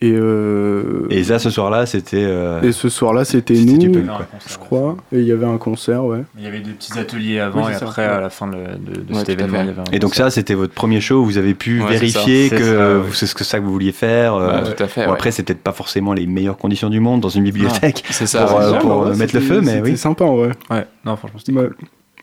[0.03, 4.17] Et, euh, Et ça ce soir-là c'était euh, et ce soir-là, c'était c'était nous, quoi.
[4.31, 4.97] concert, je crois.
[5.11, 6.23] Et il y avait un concert, ouais.
[6.39, 7.85] Il y avait des petits ateliers avant Oui, et ça.
[7.85, 9.59] après, à la fin de, de- de Ouais, cet événement.
[9.59, 9.63] fait.
[9.63, 11.89] il y avait un Et donc ça c'était votre premier show, vous avez pu Ouais,
[11.91, 14.33] vérifier que C'est ce que ça que vous vouliez faire.
[14.33, 15.01] euh, Ouais, tout à fait.
[15.01, 15.13] bon, ouais.
[15.13, 18.03] Après c'est peut-être pas forcément les meilleures conditions du monde dans une bibliothèque.
[18.09, 18.45] Ça.
[18.45, 18.63] pour, ouais.
[18.63, 19.97] euh, Ouais, pour, vrai, mettre le c'était- feu, mais C'était oui.
[19.97, 20.49] sympa en vrai.
[20.71, 21.69] Ouais, non, franchement, c'était Ouais.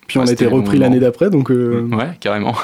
[0.09, 1.51] Puis on Ouais, a été c'était repris l'année d'après, donc.
[1.53, 2.55] euh, Ouais, carrément.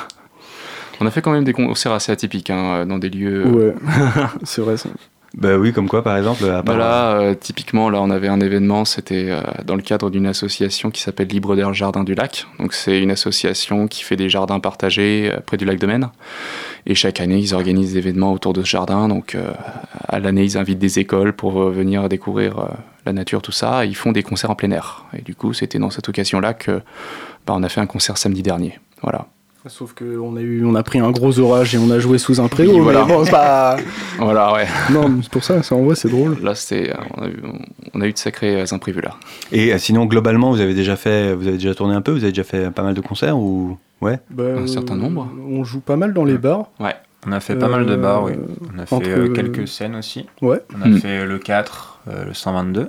[1.00, 3.46] On a fait quand même des concerts assez atypiques hein, dans des lieux.
[3.46, 3.74] ouais.
[4.44, 4.88] c'est vrai ça.
[5.36, 8.28] Bah oui, comme quoi par exemple à Bah part- là, euh, typiquement, là, on avait
[8.28, 12.14] un événement, c'était euh, dans le cadre d'une association qui s'appelle Libre d'air Jardin du
[12.14, 12.46] Lac.
[12.60, 16.10] Donc, c'est une association qui fait des jardins partagés euh, près du lac de Maine.
[16.86, 19.08] Et chaque année, ils organisent des événements autour de ce jardin.
[19.08, 19.50] Donc, euh,
[20.06, 22.66] à l'année, ils invitent des écoles pour euh, venir découvrir euh,
[23.04, 23.84] la nature, tout ça.
[23.84, 25.04] Et ils font des concerts en plein air.
[25.18, 26.80] Et du coup, c'était dans cette occasion-là que
[27.44, 28.78] bah, on a fait un concert samedi dernier.
[29.02, 29.26] Voilà.
[29.66, 32.38] Sauf qu'on a, eu, on a pris un gros orage et on a joué sous
[32.38, 32.72] un préau.
[32.74, 33.04] Oui, voilà.
[33.04, 33.76] bon, c'est pas.
[34.18, 34.66] Voilà, ouais.
[34.92, 36.36] non, mais c'est pour ça, c'est- en vrai, c'est drôle.
[36.42, 37.36] Là, c'était, euh, on, a eu,
[37.94, 39.14] on a eu de sacrés euh, imprévus là.
[39.52, 42.22] Et euh, sinon, globalement, vous avez déjà fait, vous avez déjà tourné un peu, vous
[42.24, 44.18] avez déjà fait pas mal de concerts ou ouais?
[44.30, 45.28] Bah, Un certain nombre.
[45.48, 46.66] On joue pas mal dans les bars.
[46.78, 46.94] Ouais.
[47.26, 48.32] On a fait pas mal de bars, oui.
[48.32, 50.26] Euh, On a fait entre- euh, quelques scènes aussi.
[50.42, 50.60] Ouais.
[50.78, 50.98] On a Mm.
[50.98, 52.88] fait le 4, euh, le 122.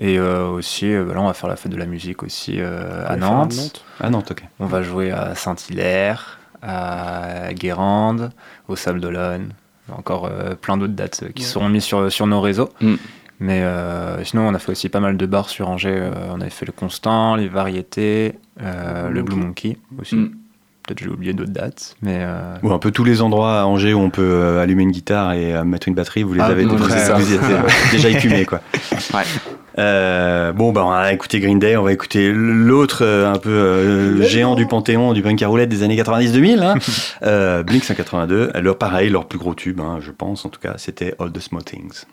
[0.00, 2.56] Et euh, aussi, euh, bah là, on va faire la fête de la musique aussi
[2.60, 3.84] euh, à faire Nantes.
[4.00, 4.44] Ah Nantes, ok.
[4.60, 8.30] On va jouer à Saint-Hilaire, à Guérande,
[8.68, 9.48] au Sable d'Olonne.
[9.90, 11.48] Encore euh, plein d'autres dates qui Ouais.
[11.48, 12.68] seront mises sur, sur nos réseaux.
[12.80, 12.94] Mm.
[13.40, 15.96] Mais euh, sinon, on a fait aussi pas mal de bars sur Angers.
[15.96, 20.16] Euh, on avait fait le Constant, les Variétés, euh, le Blue Monkey aussi.
[20.16, 20.30] Mm.
[20.86, 21.96] Peut-être j'ai oublié d'autres dates.
[22.02, 24.82] Mais euh, Ou un peu tous les endroits à Angers où on peut euh, allumer
[24.84, 27.22] une guitare et euh, mettre une batterie, vous les Ah, avez non, vous, c'est vous
[27.24, 27.30] ça.
[27.30, 28.60] y êtes euh, déjà écumés quoi.
[29.14, 29.22] Ouais.
[29.78, 33.50] Euh, bon bah on a écouté Green Day, on va écouter l'autre euh, un peu
[33.50, 36.62] euh, géant du panthéon du punk à roulette des années 90-2000,
[37.22, 38.50] hein, Blink 182.
[38.54, 41.40] Alors pareil, leur plus gros tube, hein, je pense en tout cas, c'était All the
[41.40, 42.04] Small Things.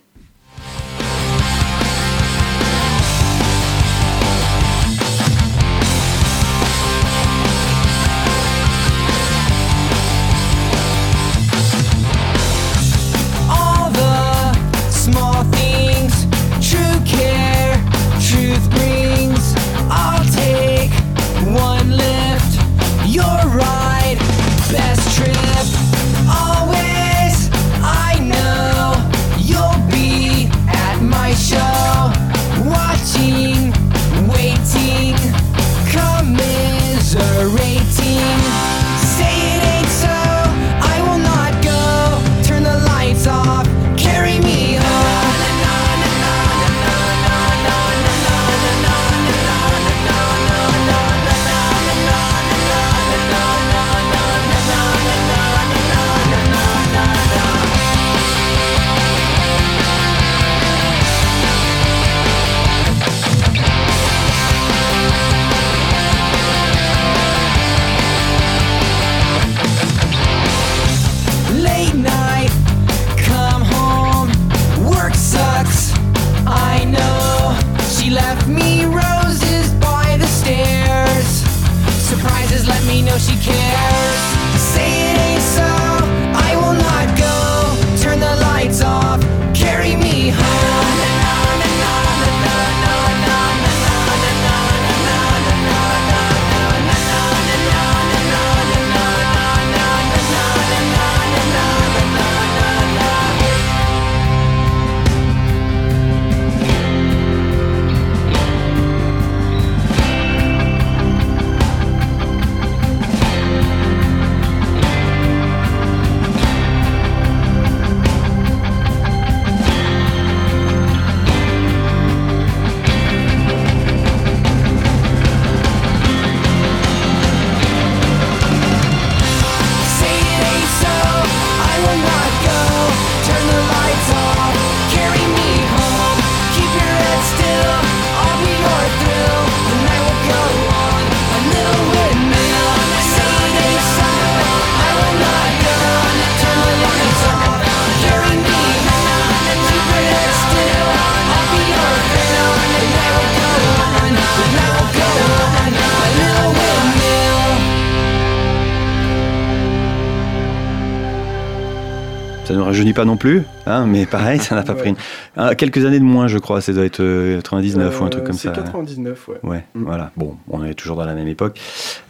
[162.75, 164.79] Ça ne rajeunit pas non plus, hein, mais pareil, ça n'a pas Ouais.
[164.79, 164.95] pris une-
[165.37, 166.59] ah, quelques années de moins, je crois.
[166.59, 168.51] Ça doit être euh, 99 ou un truc Euh, comme ça.
[168.53, 169.37] C'est 99, ouais.
[169.43, 169.83] Ouais, Mm.
[169.85, 170.11] voilà.
[170.17, 171.59] Bon, on est toujours dans la même époque.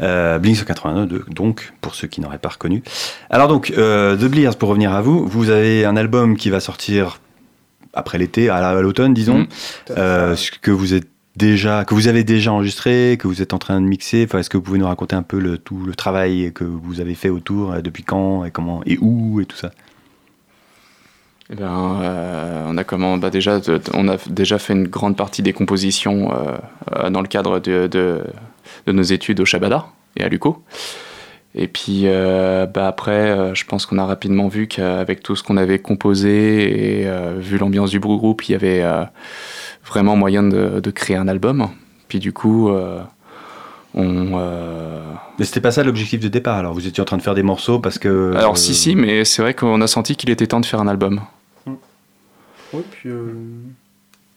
[0.02, 2.82] Euh, Blink 182, donc, pour ceux qui n'auraient pas reconnu.
[3.30, 6.60] Alors donc, euh, The Blears, pour revenir à vous, vous avez un album qui va
[6.60, 7.20] sortir
[7.94, 9.48] après l'été, à la- à l'automne, disons, Mm.
[9.98, 13.58] euh, ce que vous êtes déjà, que vous avez déjà enregistré, que vous êtes en
[13.60, 14.26] train de mixer.
[14.28, 17.02] Enfin, est-ce que vous pouvez nous raconter un peu le tout le travail que vous
[17.02, 19.72] avez fait autour, euh, depuis quand et comment et où et tout ça?
[23.94, 26.58] On a déjà fait une grande partie des compositions euh,
[26.96, 28.24] euh, dans le cadre de,
[28.88, 29.86] nos études au Shabada
[30.18, 30.64] et à Luco.
[31.54, 35.56] Et puis euh, bah après, je pense qu'on a rapidement vu qu'avec tout ce qu'on
[35.56, 38.84] avait composé et vu l'ambiance du groupe, il y avait
[39.86, 41.70] vraiment moyen de, de créer un album.
[42.08, 42.72] Puis du coup,
[43.96, 45.00] on, euh,
[45.40, 46.58] Mais c'était pas ça l'objectif de départ.
[46.58, 48.34] Alors, vous étiez en train de faire des morceaux parce que.
[48.36, 50.82] alors euh, si si, mais c'est vrai qu'on a senti qu'il était temps de faire
[50.82, 51.22] un album.
[52.74, 53.34] Ouais, puis euh,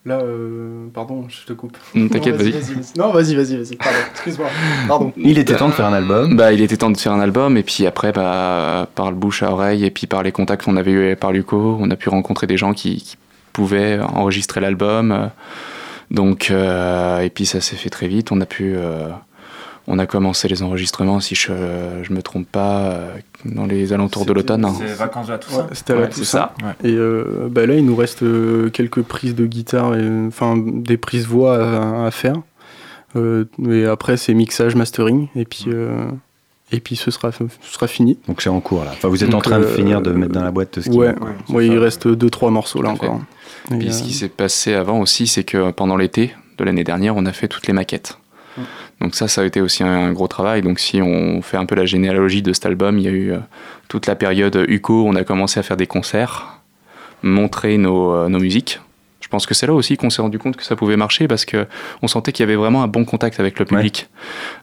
[0.05, 1.77] là, euh, pardon, je te coupe.
[1.93, 2.55] T'inquiète, vas-y.
[2.97, 3.77] Non, vas-y, vas-y, vas-y.
[3.77, 4.47] Pardon, excuse-moi.
[4.87, 5.13] Pardon.
[5.17, 6.37] Il était temps de faire un album.
[6.37, 9.43] Bah, il était temps de faire un album, et puis après, bah, par le bouche
[9.43, 12.11] à oreille, et puis par les contacts qu'on avait eu par Luco, on a pu
[12.11, 13.17] rencontrer des gens qui, qui
[13.53, 15.31] pouvaient enregistrer l'album.
[16.11, 18.33] Donc, euh, et puis ça s'est fait très vite.
[18.33, 19.09] On a pu, euh,
[19.91, 24.27] On a commencé les enregistrements, si je ne me trompe pas, euh, dans les alentours
[24.27, 24.65] de l'automne.
[24.67, 24.75] hein.
[24.79, 25.29] C'est vacances.
[25.29, 25.37] Ouais,
[25.73, 26.51] C'était à la Ouais, c'est Toussaint.
[26.61, 26.75] ça.
[26.85, 30.99] Et euh, bah là, il nous reste euh, quelques prises de guitare, et, enfin des
[30.99, 32.37] prises voix à, à faire.
[33.17, 36.05] Euh, et après, c'est mixage, mastering, et puis euh,
[36.71, 38.19] et puis ce sera ce sera fini.
[38.29, 38.91] Donc c'est en cours là.
[38.93, 40.97] Enfin, vous êtes en train de finir de mettre dans la boîte ce qui.
[40.99, 41.63] Ouais, ouais, ça.
[41.63, 43.21] il reste deux trois morceaux là Tout encore.
[43.73, 46.85] Et, Puis euh, ce qui s'est passé avant aussi, c'est que pendant l'été de l'année
[46.85, 48.19] dernière, on a fait toutes les maquettes.
[49.01, 50.63] Donc ça, ça a été aussi un gros travail.
[50.63, 53.33] Donc si on fait un peu la généalogie de cet album, il y a eu
[53.33, 53.39] euh,
[53.89, 56.61] toute la période UCO, on a commencé à faire des concerts,
[57.23, 58.81] montrer nos, euh, nos musiques.
[59.21, 61.45] Je pense que c'est là aussi qu'on s'est rendu compte que ça pouvait marcher parce
[61.45, 61.67] que
[62.03, 64.09] on sentait qu'il y avait vraiment un bon contact avec le public.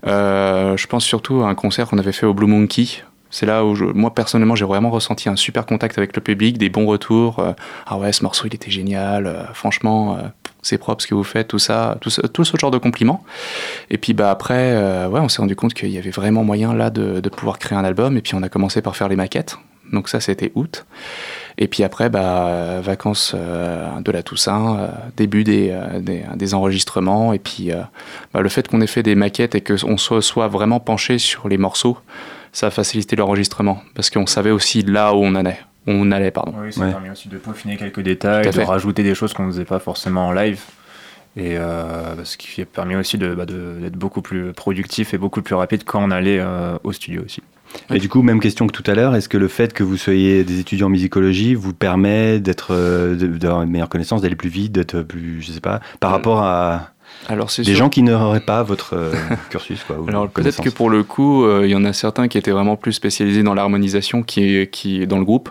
[0.08, 2.86] Euh, je pense surtout à un concert qu'on avait fait au Blue Monkey.
[3.29, 6.58] C'est là où je- moi personnellement j'ai vraiment ressenti un super contact avec le public,
[6.58, 7.39] des bons retours.
[7.39, 7.51] euh,
[7.86, 10.17] ah ouais, ce morceau il était génial, euh, franchement,
[10.65, 13.23] c'est propre ce que vous faites, tout ça, tout ce, genre de compliments.
[13.91, 16.73] Et puis bah après, euh, ouais, on s'est rendu compte qu'il y avait vraiment moyen
[16.73, 18.17] là de, pouvoir créer un album.
[18.17, 19.58] Et puis on a commencé par faire les maquettes.
[19.93, 20.86] Donc ça c'était août.
[21.60, 27.34] Et puis après, bah, vacances euh, de la Toussaint, euh, début des, enregistrements.
[27.34, 27.69] Et puis
[28.34, 31.47] bah, le fait qu'on ait fait des maquettes et qu'on soit, soit vraiment penché sur
[31.47, 31.99] les morceaux,
[32.54, 33.84] ça a facilité l'enregistrement.
[33.93, 35.60] Parce qu'on savait aussi là où on allait.
[35.88, 36.54] On allait pardon.
[36.60, 36.91] Oui, ça Ouais.
[36.91, 38.63] permet aussi de peaufiner quelques détails, de fait.
[38.63, 40.62] rajouter des choses qu'on ne faisait pas forcément en live.
[41.38, 45.17] Et euh, ce qui a permis aussi de, bah, de- d'être beaucoup plus productif et
[45.17, 47.43] beaucoup plus rapide quand on allait euh, au studio aussi.
[47.93, 49.98] Et du coup, même question que tout à l'heure, est-ce que le fait que vous
[49.98, 54.38] soyez des étudiants en musicologie vous permet d'être, euh, de- d'avoir une meilleure connaissance, d'aller
[54.38, 56.91] plus vite, d'être plus, je sais pas, par Euh, rapport à
[57.27, 57.77] Alors c'est des sûr.
[57.77, 59.13] gens qui n'auraient pas votre euh,
[59.49, 62.38] cursus quoi, Alors peut-être que pour le coup, euh, il y en a certains qui
[62.38, 65.49] étaient vraiment plus spécialisés dans l'harmonisation, qui, qui dans le groupe,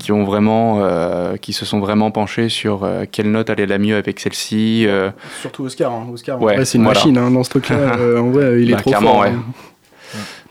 [0.00, 3.78] qui ont vraiment, euh, qui se sont vraiment penchés sur euh, quelle note allait la
[3.78, 4.84] mieux avec celle-ci.
[4.88, 5.92] euh, Surtout Oscar.
[5.92, 6.06] hein.
[6.12, 6.98] Oscar, Ouais, vrai, c'est une voilà.
[6.98, 7.76] machine hein, dans ce truc-là.
[7.98, 9.18] euh, en vrai, il est Bah, trop fort.
[9.20, 9.28] ouais.
[9.28, 9.42] hein.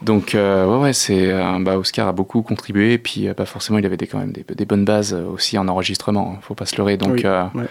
[0.02, 3.46] Donc euh, ouais, ouais, c'est euh, bah, Oscar a beaucoup contribué, et puis euh, bah,
[3.46, 6.34] forcément il avait des, quand même des, des bonnes bases aussi en enregistrement.
[6.36, 6.98] hein, Faut pas se leurrer.
[6.98, 7.66] Donc Oui, euh, ouais.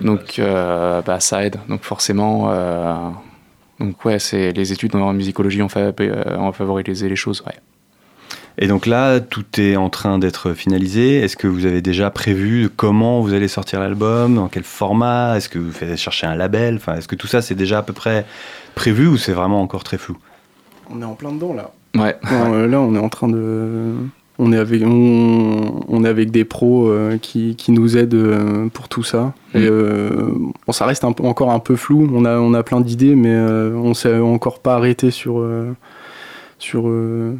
[0.00, 1.56] Donc euh, bah, ça aide.
[1.68, 2.48] Donc forcément.
[2.50, 2.94] euh,
[3.80, 7.42] donc ouais, c'est les études en musicologie ont, fa- euh, ont favorisé les choses.
[7.46, 7.54] Ouais.
[8.60, 11.18] Et donc là, tout est en train d'être finalisé.
[11.20, 15.36] Est-ce que vous avez déjà prévu comment vous allez sortir l'album, dans quel format?
[15.36, 16.74] Est-ce que vous faites chercher un label?
[16.74, 18.26] Enfin, est-ce que tout ça c'est déjà à peu près
[18.74, 20.16] prévu ou c'est vraiment encore très flou?
[20.90, 21.70] On est en plein dedans là.
[21.94, 22.16] Ouais.
[22.32, 23.94] Euh, là, on est en train de.
[24.40, 28.68] On est avec, on, on est avec des pros euh, qui, qui nous aident euh,
[28.68, 29.34] pour tout ça.
[29.54, 29.58] Mm.
[29.58, 30.30] Et euh,
[30.66, 32.08] bon, ça reste un encore un peu flou.
[32.14, 35.74] On a, on a plein d'idées, mais euh, on s'est encore pas arrêté sur, euh,
[36.58, 37.36] sur, euh,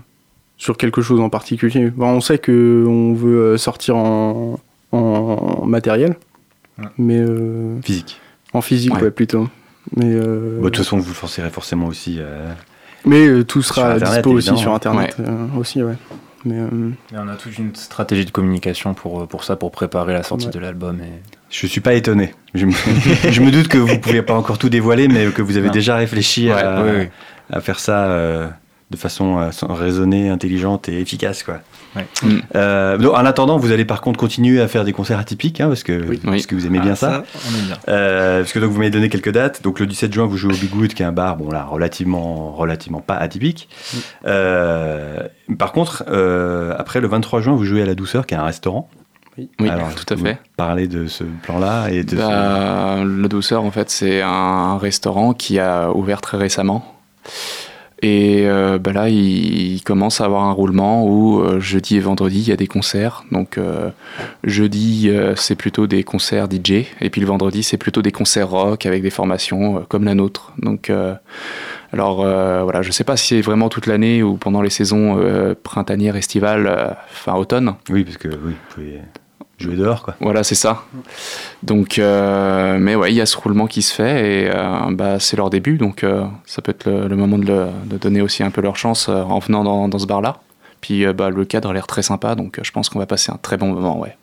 [0.57, 1.91] sur quelque chose en particulier.
[1.91, 4.59] Bon, on sait que on veut sortir en,
[4.93, 6.17] en matériel,
[6.81, 6.85] Ouais.
[6.99, 8.21] mais euh, Physique.
[8.53, 9.03] en physique, Ouais.
[9.03, 9.49] ouais, plutôt.
[9.97, 12.17] Mais, euh, Bon, de toute façon, vous le forcerez forcément aussi.
[12.19, 12.53] euh,
[13.05, 15.95] mais euh, tout sera dispo aussi sur Internet euh, aussi, ouais.
[16.45, 20.13] Mais, euh, Et on a toute une stratégie de communication pour, pour ça, pour préparer
[20.13, 20.53] la sortie Ouais.
[20.53, 21.01] de l'album.
[21.01, 21.21] Et...
[21.51, 22.35] Je suis pas étonné.
[22.55, 22.73] Je me,
[23.31, 25.73] je me doute que vous pouvez pas encore tout dévoiler, mais que vous avez Non.
[25.73, 27.11] déjà réfléchi à, Ouais, ouais, ouais.
[27.51, 28.49] à faire ça euh,
[28.91, 31.59] de façon euh, raisonnée, intelligente et efficace, quoi.
[31.95, 32.07] Ouais.
[32.23, 32.39] Mm.
[32.55, 35.69] Euh, donc, en attendant, vous allez par contre continuer à faire des concerts atypiques, hein,
[35.69, 36.21] parce que Oui.
[36.25, 37.25] parce que vous aimez bien Ah, ça.
[37.51, 37.77] On est bien.
[37.89, 39.63] Euh, parce que donc vous m'avez donné quelques dates.
[39.63, 41.65] Donc le 17 juin, vous jouez au Big Wood, qui est un bar, bon là,
[41.65, 43.69] relativement, relativement pas atypique.
[43.93, 43.97] Mm.
[44.27, 45.19] Euh,
[45.59, 48.45] par contre, euh, après le 23 juin, vous jouez à la Douceur, qui est un
[48.45, 48.89] restaurant.
[49.61, 50.39] Oui, Alors, tout à vous fait.
[50.57, 52.11] Parlez de ce plan-là et de.
[52.11, 56.85] ce- Bah, Le Douceur, en fait, c'est un restaurant qui a ouvert très récemment.
[58.01, 62.41] Et euh, bah là, il, commence à avoir un roulement où euh, jeudi et vendredi,
[62.41, 63.25] il y a des concerts.
[63.33, 63.91] Donc, euh,
[64.45, 66.87] jeudi, c'est plutôt des concerts DJ.
[67.01, 70.53] Et puis le vendredi, c'est plutôt des concerts rock avec des formations comme la nôtre.
[70.59, 70.93] Donc,
[71.93, 75.19] alors voilà, je sais pas si c'est vraiment toute l'année ou pendant les saisons
[75.63, 77.75] printanières, estivales, fin automne.
[77.91, 78.55] Oui, parce que oui,
[79.59, 80.15] jouer dehors, quoi.
[80.21, 80.85] Voilà, c'est ça.
[81.63, 85.19] Donc, euh, mais ouais, il y a ce roulement qui se fait et euh, bah,
[85.19, 88.21] c'est leur début, donc euh, ça peut être le, le moment de, le- de donner
[88.21, 90.39] aussi un peu leur chance euh, en venant dans, dans ce bar-là.
[90.81, 93.07] Puis euh, bah, le cadre a l'air très sympa, donc euh, je pense qu'on va
[93.07, 94.17] passer un très bon moment, ouais.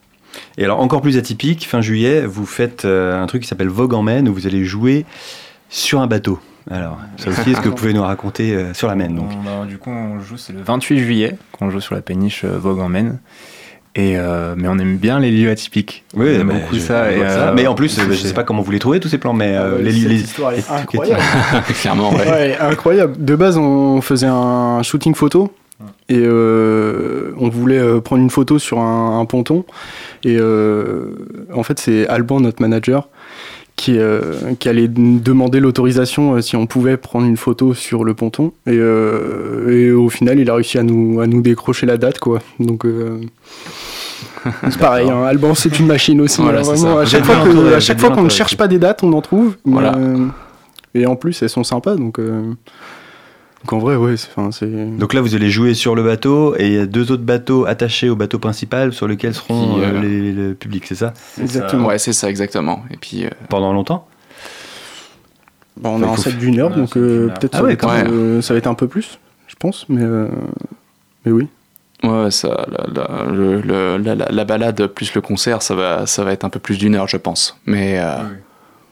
[0.57, 3.93] Et alors encore plus atypique, fin juillet, vous faites euh, un truc qui s'appelle Vogue
[3.93, 5.05] en Maine, où vous allez jouer
[5.69, 6.39] sur un bateau.
[6.71, 9.29] Alors, ça aussi, est-ce que vous pouvez nous raconter euh, sur la Maine donc?
[9.45, 12.57] Bah, du coup, on joue, c'est le 28 juillet qu'on joue sur la péniche euh,
[12.57, 13.19] Vogue en Maine.
[13.97, 16.03] Et, euh, mais on aime bien les lieux atypiques.
[16.17, 17.09] on aime beaucoup je- ça.
[17.11, 17.47] je et, ça.
[17.49, 19.17] euh, Mais en plus, euh, je fait- sais pas comment vous les trouvez tous ces
[19.17, 21.21] plans, mais euh, les, histoire est les- incroyable.
[21.81, 22.29] Clairement, ouais.
[22.29, 23.15] Ouais, incroyable.
[23.23, 25.53] De base, on faisait un shooting photo
[26.09, 29.63] et euh, on voulait prendre une photo sur un, un ponton.
[30.25, 31.11] Et euh,
[31.53, 33.07] en fait, c'est Alban, notre manager,
[33.75, 38.13] qui, euh, qui allait demander l'autorisation euh, si on pouvait prendre une photo sur le
[38.13, 38.53] ponton.
[38.67, 42.19] Et, euh, et au final, il a réussi à nous, à nous décrocher la date,
[42.19, 42.39] quoi.
[42.59, 42.85] Donc.
[44.69, 46.41] c'est pareil, hein, Alban c'est une machine aussi.
[46.41, 48.79] Voilà, hein, vraiment, à chaque fois que- à chaque fois qu'on ne cherche pas des
[48.79, 49.55] dates, on en trouve.
[49.65, 49.95] Voilà.
[50.93, 52.19] et en plus, elles sont sympas, donc.
[53.65, 54.27] Donc en vrai, ouais, c'est.
[54.35, 57.11] enfin, c'est- Donc là, vous allez jouer sur le bateau et il y a deux
[57.11, 60.93] autres bateaux attachés au bateau principal sur lesquels seront euh, euh, les- le public, c'est
[60.95, 61.13] ça?
[61.41, 61.87] Exactement.
[61.87, 62.83] Ouais, c'est ça, exactement.
[62.91, 64.07] Et puis, euh, Pendant longtemps?
[65.77, 67.73] Bah, on a un faut- set d'une heure, donc euh, peut-être Ah ça, ouais, va
[67.73, 68.07] être, quand même.
[68.11, 70.27] euh, ça va être un peu plus, je pense, mais, euh,
[71.25, 71.47] mais oui.
[72.03, 76.05] ouais, ça, la, la- le- le- la- la- la balade plus le concert, ça va,
[76.05, 77.59] ça va être un peu plus d'une heure, je pense.
[77.65, 78.15] Mais euh,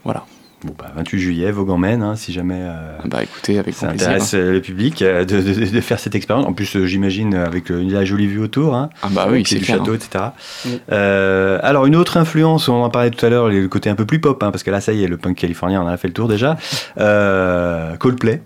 [0.04, 0.26] voilà.
[0.64, 4.08] Bon, bah, 28 juillet, Vaughan-Maine, hein, si jamais euh, Bah écoutez, avec ça plaisir.
[4.08, 6.46] intéresse euh, le public euh, de, de- de faire cette expérience.
[6.46, 8.74] En plus, euh, j'imagine avec euh, la jolie vue autour.
[8.74, 9.80] Hein, Ah bah oui, c'est du clair.
[9.80, 10.26] château, etc.
[10.66, 10.80] Oui.
[10.92, 14.06] Euh, alors, une autre influence, on en parlait tout à l'heure, le côté un peu
[14.06, 15.98] plus pop, hein, parce que là, ça y est, le punk californien, on en a
[15.98, 16.58] fait le tour déjà.
[17.00, 18.42] Euh, Coldplay.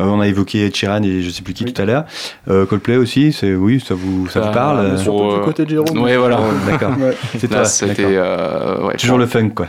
[0.00, 1.72] Euh, on a évoqué Sheeran et je sais plus qui Oui.
[1.72, 2.04] tout à l'heure.
[2.48, 5.44] Euh, Coldplay aussi, c'est oui, ça vous ça vous Ah, parle euh, Surtout euh, du
[5.44, 5.98] côté de Jérôme.
[6.02, 6.38] Ouais, voilà.
[6.40, 6.90] oh, D'accord.
[6.98, 7.16] Ouais.
[7.38, 7.64] C'est Là, toi.
[7.64, 8.10] c'était d'accord.
[8.14, 9.68] euh, ouais, Toujours le funk, quoi.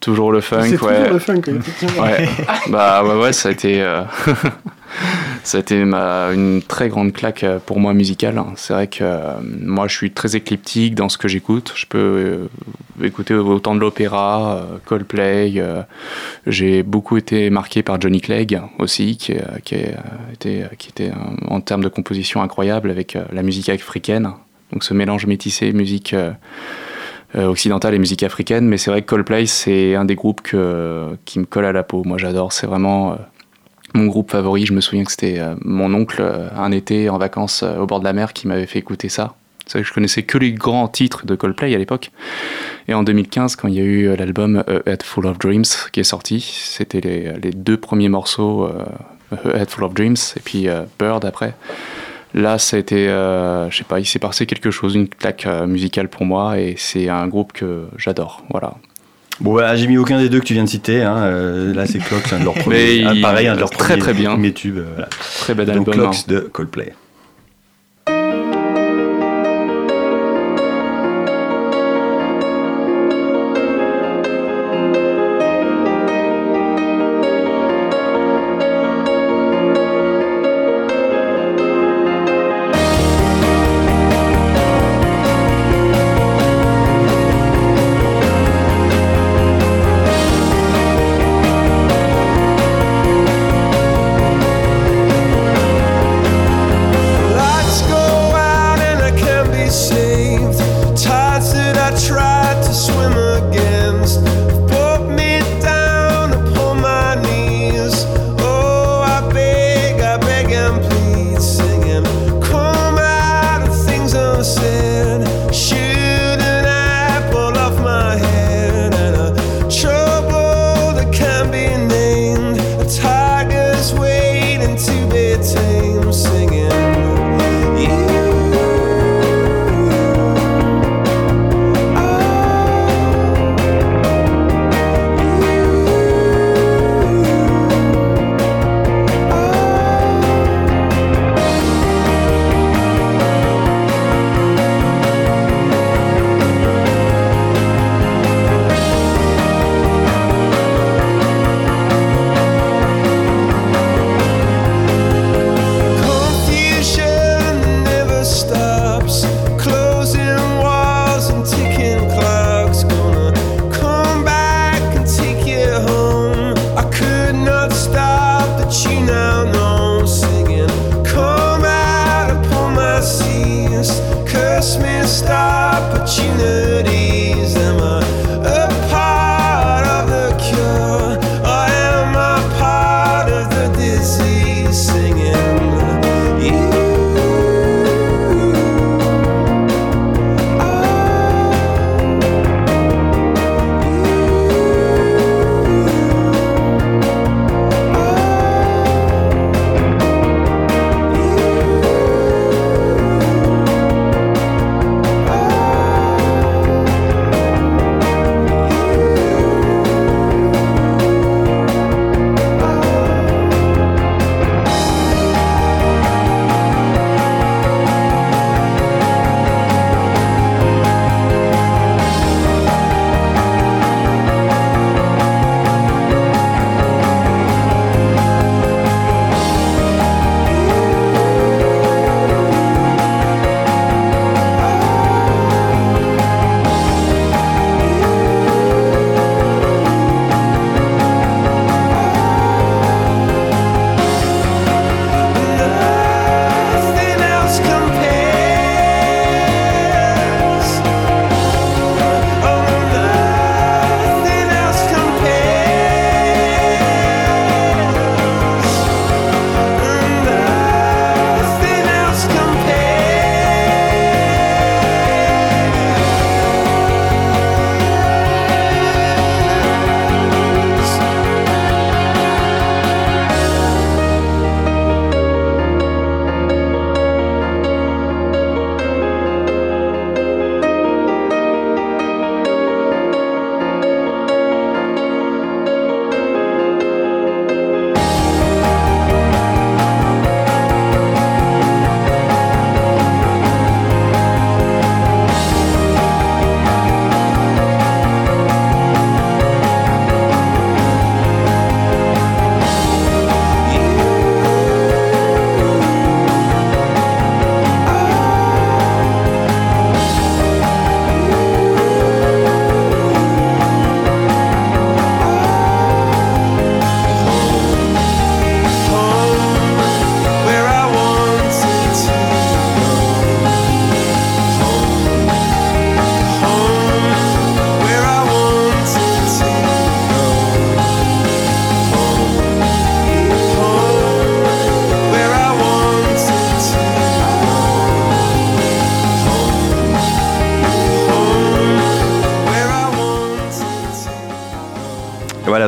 [0.00, 0.96] Toujours le funk, C'est ouais.
[0.96, 1.42] toujours le funk.
[2.00, 2.28] Ouais,
[2.70, 4.02] bah ouais, ouais, ça a été, euh,
[5.44, 8.40] ça a été ma, une très grande claque euh, pour moi musicale.
[8.56, 11.72] C'est vrai que euh, moi je suis très éclectique dans ce que j'écoute.
[11.74, 11.98] Je peux
[13.00, 15.54] euh, écouter autant de l'opéra, euh, Coldplay.
[15.56, 15.82] euh,
[16.46, 19.94] J'ai beaucoup été marqué par Johnny Clegg aussi, qui, est- qui, est,
[20.32, 24.30] été, qui était euh, en termes de composition incroyable avec euh, la musique africaine.
[24.72, 26.14] Donc ce mélange métissé, musique
[27.34, 28.66] occidentale et musique africaine.
[28.66, 32.02] Mais c'est vrai que Coldplay, c'est un des groupes qui me colle à la peau.
[32.04, 32.52] Moi, j'adore.
[32.52, 33.16] C'est vraiment euh,
[33.94, 34.66] mon groupe favori.
[34.66, 37.86] Je me souviens que c'était euh, mon oncle, euh, un été en vacances euh, au
[37.86, 39.34] bord de la mer, qui m'avait fait écouter ça.
[39.66, 42.10] C'est vrai que je connaissais que les grands titres de Coldplay à l'époque.
[42.88, 45.64] Et en 2015, quand il y a eu euh, l'album A Head Full of Dreams
[45.92, 48.84] qui est sorti, c'était les, les deux premiers morceaux, euh,
[49.52, 51.54] A Head Full of Dreams et puis euh, Bird après.
[52.34, 55.46] Là, ça a été, euh, je sais pas, il s'est passé quelque chose, une claque
[55.46, 58.42] euh, musicale pour moi, et c'est un groupe que j'adore.
[58.50, 58.74] Voilà.
[59.40, 61.02] Bon, bah, j'ai mis aucun des deux que tu viens de citer.
[61.02, 61.16] Hein.
[61.18, 63.04] euh, là, c'est Clocks, un de leurs Mais premiers.
[63.06, 64.50] ah, il- pareil, un de leurs très, premiers, très bien.
[64.52, 64.80] tubes.
[64.92, 65.08] voilà.
[65.40, 65.86] Très bel album.
[65.88, 65.92] hein.
[65.92, 66.92] Clocks de Coldplay.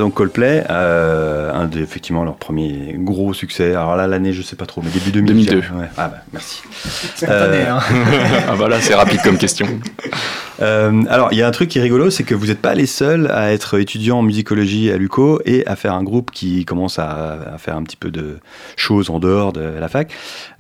[0.01, 3.75] Donc Coldplay, euh, un des, effectivement leur premier gros succès.
[3.75, 5.47] Alors là, l'année, je sais pas trop, mais début 2000.
[5.47, 5.57] 2002.
[5.77, 5.87] Ouais.
[5.99, 6.63] Ah bah, merci.
[7.17, 7.81] Spontané, Euh, hein.
[8.49, 9.67] ah voilà, c'est rapide comme question.
[10.63, 12.75] Euh, alors, il y a un truc qui est rigolo, c'est que vous n'êtes pas
[12.75, 16.67] les seuls à être étudiants en musicologie à l'UCO et à faire un groupe qui
[16.67, 18.41] commence à, à faire un petit peu de
[18.77, 20.13] choses en dehors de la fac.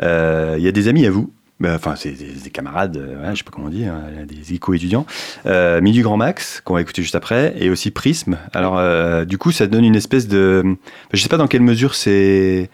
[0.02, 1.30] Euh, Il y a des amis à vous.
[1.60, 4.54] Ben, Enfin, c'est des, des camarades, euh, ouais, je sais pas comment dire, hein, des
[4.54, 5.06] éco-étudiants.
[5.46, 8.38] Euh, Midi Grand Max, qu'on va écouter juste après, et aussi Prisme.
[8.52, 10.76] Alors, euh, du coup, ça donne une espèce de.
[11.12, 12.70] Je sais pas dans quelle mesure c'est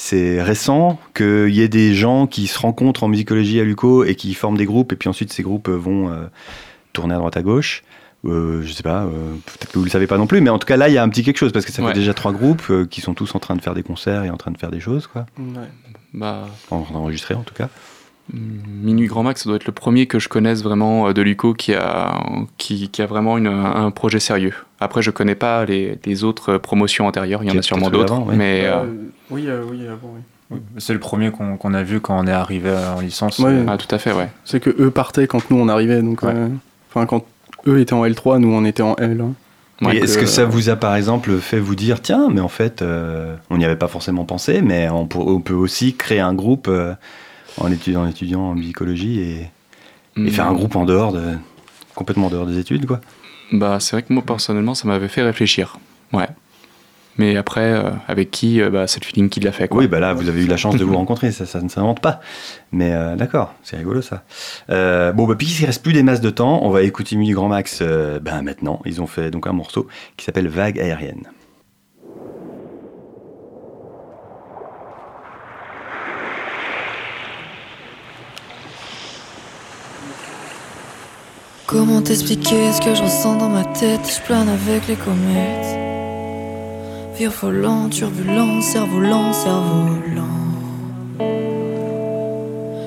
[0.00, 4.14] c'est récent qu'il y ait des gens qui se rencontrent en musicologie à l'UCO et
[4.14, 6.26] qui forment des groupes, et puis ensuite ces groupes vont euh,
[6.92, 7.82] tourner à droite à gauche.
[8.24, 10.58] Euh, je sais pas, euh, peut-être que vous le savez pas non plus, mais en
[10.60, 11.88] tout cas là il y a un petit quelque chose parce que ça Ouais.
[11.92, 14.30] fait déjà trois groupes euh, qui sont tous en train de faire des concerts et
[14.30, 15.26] en train de faire des choses, quoi,
[16.14, 17.68] Bah, en train d'enregistrer en tout cas.
[18.32, 21.54] Minuit Grand Max, ça doit être le premier que je connaisse vraiment euh, de Luco
[21.54, 22.14] qui a,
[22.58, 24.54] qui, qui a vraiment une- un projet sérieux.
[24.80, 28.20] Après, je connais pas les, les autres promotions antérieures, il y en a sûrement d'autres,
[28.26, 28.34] oui.
[28.36, 28.84] mais euh,
[29.30, 30.20] oui, euh, oui, avant, oui.
[30.50, 33.38] Oui, C'est le premier qu'on a vu quand on est arrivé en licence.
[33.38, 33.64] Ouais.
[33.66, 34.28] Ah, tout à fait, ouais.
[34.44, 36.22] C'est que eux partaient quand nous on arrivait, donc.
[36.22, 36.32] Ouais.
[36.34, 36.48] euh,
[36.90, 37.24] Enfin, quand
[37.66, 39.22] eux étaient en L3, nous on était en L.
[39.82, 42.48] Ouais, Est-ce que- que ça vous a par exemple fait vous dire tiens, mais en
[42.48, 46.18] fait euh, on n'y avait pas forcément pensé, mais on, pour- on peut aussi créer
[46.20, 46.94] un groupe euh,
[47.60, 49.50] en, étudiant, en étudiant en musicologie et,
[50.16, 51.36] et faire un groupe en dehors de
[51.94, 53.00] complètement en dehors des études, quoi.
[53.52, 55.78] Bah, c'est vrai que moi, personnellement, ça m'avait fait réfléchir.
[56.12, 56.28] Ouais.
[57.16, 59.80] Mais après, euh, avec qui euh, bah, C'est le feeling qui l'a fait, quoi.
[59.80, 62.00] Oui, bah là, vous avez eu la chance de vous rencontrer, ça, ça ne s'invente
[62.00, 62.20] pas.
[62.70, 64.22] Mais euh, d'accord, c'est rigolo ça.
[64.70, 67.32] Euh, bon, bah, puisqu'il ne reste plus des masses de temps, on va écouter Mini
[67.32, 68.80] Grand Max ben, maintenant.
[68.84, 71.24] Ils ont fait donc un morceau qui s'appelle Vague aérienne.
[81.68, 84.00] Comment t'expliquer ce que je ressens dans ma tête?
[84.06, 85.76] Je plane avec les comètes.
[87.14, 90.24] Virevolant, turbulent, cerf-volant, cerf-volant.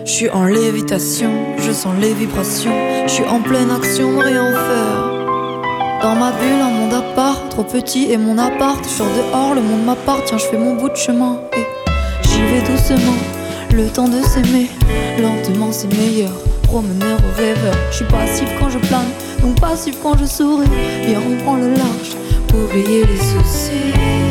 [0.04, 1.30] Je suis en lévitation,
[1.60, 2.74] je sens les vibrations.
[3.06, 6.02] Je suis en pleine action, rien faire.
[6.02, 8.84] Dans ma bulle, un monde à part, trop petit et mon appart.
[8.84, 11.40] Je dehors, le monde m'appartient, je fais mon bout de chemin.
[11.56, 11.68] Et
[12.24, 13.20] j'y vais doucement,
[13.76, 14.72] le temps de s'aimer.
[15.20, 16.32] Lentement, c'est meilleur.
[16.72, 19.10] Promeneur rêveur, je suis passif quand je plane,
[19.42, 20.70] donc passif quand je souris.
[21.06, 22.16] Viens, on prend le large,
[22.54, 24.31] oublier les soucis.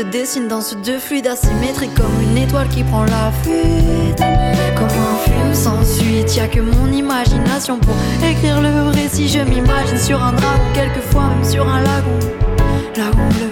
[0.00, 4.18] Se dessine dans ce deux fluides asymétriques comme une étoile qui prend la fuite.
[4.74, 7.94] Comme un film sans suite, y a que mon imagination pour
[8.26, 9.28] écrire le récit.
[9.28, 12.18] Je m'imagine sur un dragon, quelquefois même sur un lagon.
[12.96, 13.50] Lagon bleu,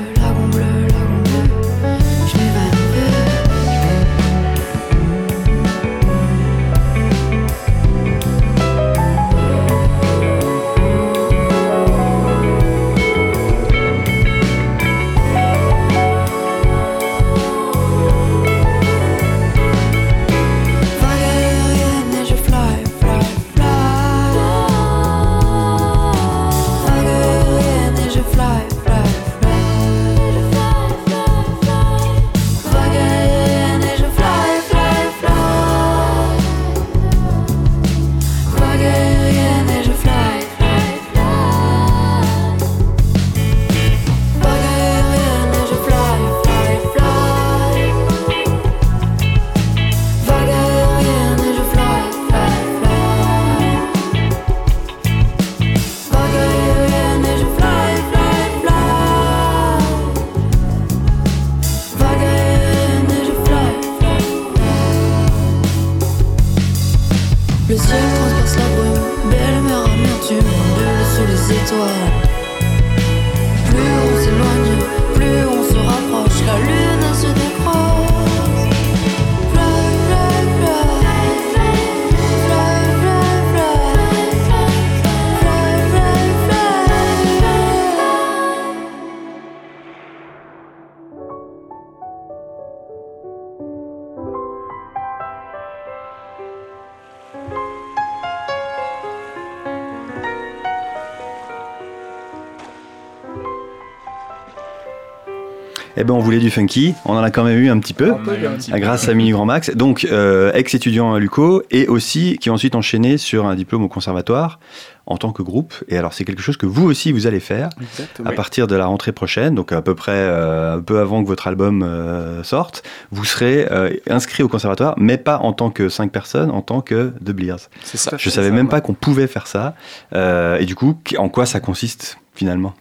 [106.09, 106.95] ben, on voulait du funky.
[107.05, 108.13] On en a quand même eu un petit peu.
[108.13, 108.79] On a eu un petit peu.
[108.79, 109.71] Grâce à Mini Grand Max.
[109.77, 113.89] Donc, euh, ex-étudiant à l'UCO et aussi qui a ensuite enchaîné sur un diplôme au
[113.89, 114.59] conservatoire
[115.05, 115.75] en tant que groupe.
[115.89, 118.31] Et alors, c'est quelque chose que vous aussi, vous allez faire Exactement.
[118.31, 121.29] à partir de la rentrée prochaine, donc à peu près euh, un peu avant que
[121.29, 122.83] votre album euh, sorte.
[123.11, 123.67] Vous serez
[124.09, 127.69] inscrit au conservatoire, mais pas en tant que cinq personnes, en tant que The Blears.
[127.85, 128.17] C'est ça.
[128.17, 128.71] Je savais ça, même ouais.
[128.71, 129.75] pas qu'on pouvait faire ça.
[130.15, 132.73] Et du coup, en quoi ça consiste finalement?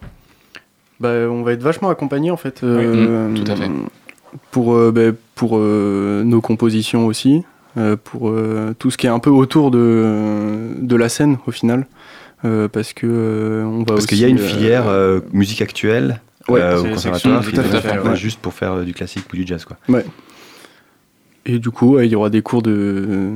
[0.99, 2.63] Bah, on va être vachement accompagné en fait.
[2.63, 3.69] euh, mmh, tout à fait.
[4.51, 7.43] Pour, euh, bah, pour euh, nos compositions aussi,
[7.77, 11.51] euh, pour euh, tout ce qui est un peu autour de, de la scène au
[11.51, 11.87] final.
[12.45, 16.21] Euh, parce que euh, on va Parce qu'il y a une filière euh, musique actuelle
[16.47, 18.15] Ouais, euh, au conservatoire tout à fait, ouais.
[18.15, 19.65] juste pour faire euh, du classique ou du jazz.
[19.65, 19.75] Quoi.
[21.45, 23.31] Et du coup, ouais, il y aura des cours de,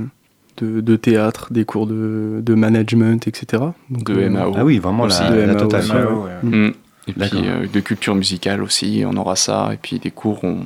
[0.58, 3.64] de, de théâtre, des cours de, de management, etc.
[3.90, 4.54] Donc, De euh, MAO.
[4.56, 5.22] Ah oui, vraiment Aussi.
[5.24, 5.84] la, la totale.
[5.84, 5.96] ouais.
[5.98, 6.32] Ouais, ouais.
[6.44, 6.68] Mm.
[6.68, 6.74] Mm.
[7.20, 9.70] Et puis euh, de culture musicale aussi, on aura ça.
[9.74, 10.66] Et puis des cours, on,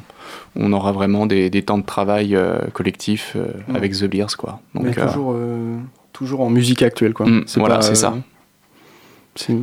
[0.55, 4.35] on aura vraiment des, des temps de travail euh, collectifs euh, avec The Beers.
[4.37, 4.59] Quoi.
[4.73, 5.77] Donc, toujours, euh,
[6.13, 7.25] toujours en musique actuelle, quoi.
[7.25, 8.13] Mm, voilà, c'est ça.
[9.35, 9.55] C'est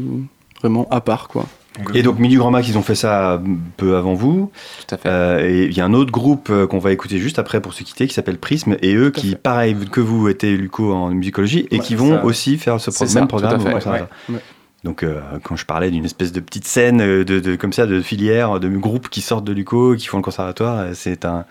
[0.61, 1.47] vraiment à part, quoi.
[1.95, 3.43] Et donc, Mini Grand Max, ils ont fait ça un
[3.79, 4.53] peu avant vous.
[4.87, 5.09] tout à fait.
[5.09, 7.83] Euh, et il y a un autre groupe qu'on va écouter juste après pour se
[7.83, 8.77] quitter qui s'appelle Prism.
[8.83, 9.37] Et eux, qui, fait.
[9.37, 12.25] pareil que vous, étaient Luco en musicologie et Ouais, qui vont ça.
[12.27, 13.61] aussi faire ce pro- C'est ça, même tout à programme.
[13.63, 13.69] fait.
[13.71, 14.09] au conservatoire.
[14.29, 14.41] Ouais, ouais.
[14.85, 17.87] Donc, euh, quand je parlais d'une espèce de petite scène euh, de, de- comme ça,
[17.87, 21.45] de filières, de groupes qui sortent de Luco, qui font le conservatoire, euh, c'est un.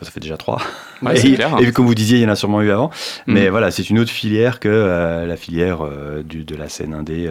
[0.00, 0.60] ça fait déjà trois.
[1.02, 1.56] Ouais, et, clair.
[1.60, 2.90] et comme vous disiez, il y en a sûrement eu avant.
[3.26, 3.50] Mais Mm.
[3.50, 7.28] voilà, c'est une autre filière que euh, la filière euh, du, de la scène indé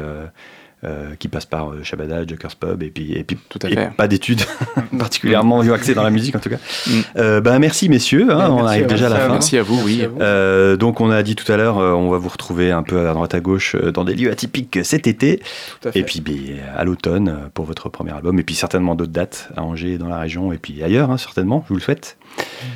[0.83, 3.75] euh, qui passe par euh, Shabada, Joker's Pub et puis, et puis Tout à et
[3.75, 3.91] fait.
[3.95, 4.41] pas d'études
[4.97, 6.57] particulièrement axées dans la musique en tout cas.
[6.87, 6.91] Mm.
[7.17, 9.29] Euh, bah, merci messieurs, hein, on arrive déjà à la fin.
[9.29, 10.05] Merci à vous, oui.
[10.19, 13.07] Euh, donc on a dit tout à l'heure, euh, on va vous retrouver un peu
[13.07, 15.41] à droite à gauche euh, dans des lieux atypiques cet été,
[15.81, 15.99] Tout à fait.
[15.99, 16.33] et puis ben,
[16.75, 20.07] à l'automne euh, pour votre premier album, et puis certainement d'autres dates à Angers, dans
[20.07, 22.17] la région, et puis ailleurs hein, certainement, je vous le souhaite.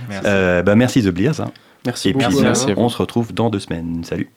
[0.09, 0.25] Merci.
[0.27, 1.51] Euh, bah, merci The Blears, hein.
[1.85, 2.27] Merci et puis.
[2.41, 4.03] Merci à on se retrouve dans deux semaines.
[4.03, 4.29] Salut.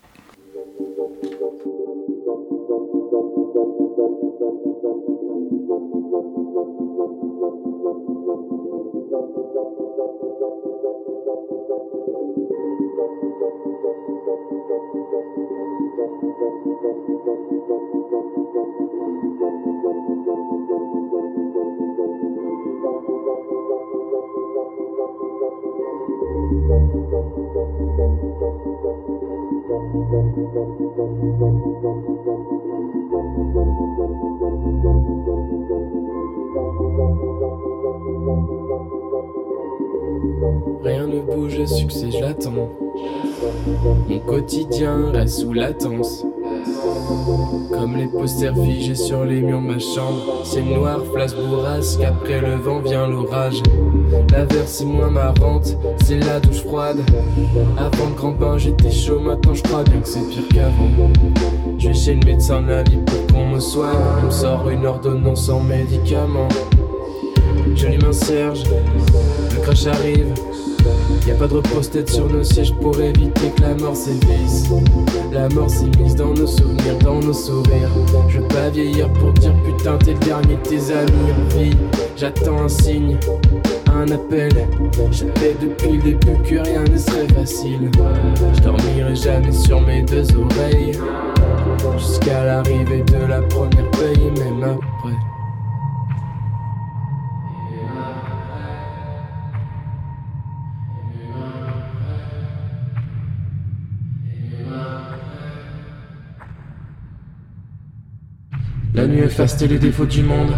[44.50, 46.24] Quotidien reste sous latence.
[47.70, 50.42] Comme les posters figés sur les murs de ma chambre.
[50.44, 53.62] C'est noir, flash bourrasque, après le vent vient l'orage.
[54.32, 56.98] La verse est moins marrante, c'est la douche froide.
[57.78, 61.10] Avant le grand bain, j'étais chaud, maintenant je crois bien que c'est pire qu'avant.
[61.78, 63.98] Je vais chez le médecin de la pour qu'on me soigne.
[64.20, 66.48] On me sort une ordonnance sans médicaments.
[67.76, 70.34] J'allume un cierge, le crash arrive.
[71.26, 74.68] Y a pas de repose-tête sur nos sièges pour éviter que la mort sévisse.
[75.32, 77.90] La mort s'est mise dans nos souvenirs, dans nos sourires.
[78.28, 81.76] Je veux pas vieillir pour dire putain t'es le dernier de tes amis en vie.
[82.16, 83.16] J'attends un signe,
[83.94, 84.50] un appel.
[85.10, 87.90] J'avais depuis le début que rien ne serait facile.
[88.54, 90.98] Je dormirai jamais sur mes deux oreilles.
[91.96, 95.39] Jusqu'à l'arrivée de la première paye même après.
[109.40, 110.52] Efface les défauts du monde.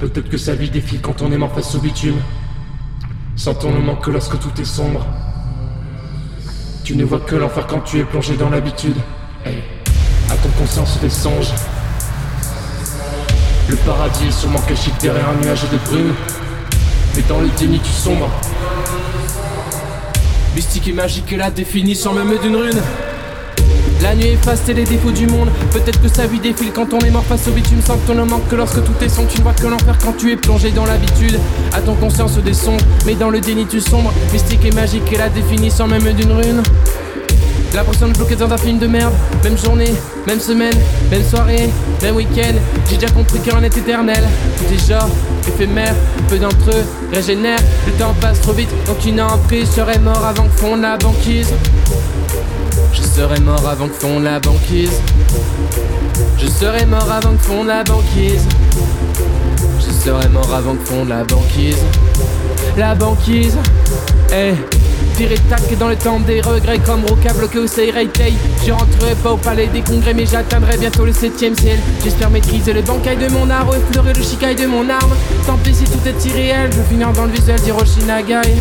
[0.00, 2.16] Peut-être que sa vie défile quand on est mort face au bitume.
[3.36, 5.04] Sentons le manque que lorsque tout est sombre.
[6.82, 8.96] Tu ne vois que l'enfer quand tu es plongé dans l'habitude.
[9.44, 9.58] Hey.
[10.30, 11.52] À ton conscience des songes.
[13.68, 16.14] Le paradis est sûrement caché derrière un nuage de brume.
[17.16, 18.30] Mais dans le déni tu sombres.
[20.56, 22.80] Mystique et magique est la définition même d'une rune.
[24.02, 25.48] La nuit efface les défauts du monde.
[25.72, 27.80] Peut-être que sa vie défile quand on est mort face au bitume.
[27.84, 29.28] Sans que ton ne manque que lorsque tout est sombre.
[29.28, 31.38] Tu ne vois que l'enfer quand tu es plongé dans l'habitude.
[31.72, 34.12] À ton conscience des songes, mais dans le déni tu sombres.
[34.32, 36.62] Mystique et magique est la définition même d'une rune.
[37.74, 39.12] L'impression de bloquer dans un film de merde.
[39.42, 39.92] Même journée,
[40.28, 40.74] même semaine,
[41.10, 41.70] même soirée,
[42.02, 42.54] même week-end.
[42.88, 44.22] J'ai déjà compris qu'un est éternel.
[44.58, 45.94] Tout est éphémère.
[46.28, 47.58] Peu d'entre eux régénèrent.
[47.86, 51.52] Le temps passe trop vite, donc une emprise serait mort avant que la banquise.
[52.92, 55.00] Je serais mort avant que fonde la banquise.
[56.38, 58.46] Je serais mort avant que fonde la banquise.
[59.78, 61.78] Je serais mort avant que fonde la banquise.
[62.76, 63.56] La banquise,
[64.32, 64.54] eh.
[65.16, 68.08] Tiré tac dans le temps des regrets comme Roca bloqué au Seirai
[68.66, 72.72] Je rentrerai pas au palais des congrès mais j'atteindrai bientôt le septième ciel J'espère maîtriser
[72.72, 75.14] le bancail de mon art, effleurer le chicaille de mon arme
[75.46, 78.56] Tant pis si tout est irréel, je vais finir dans le visuel d'Hiroshi Nagai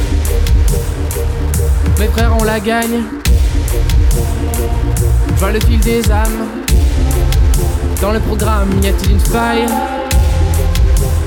[2.00, 3.02] Mes frères on la gagne
[5.44, 6.48] Je vois le fil des âmes
[8.02, 9.66] Dans le programme, y a-t-il une faille?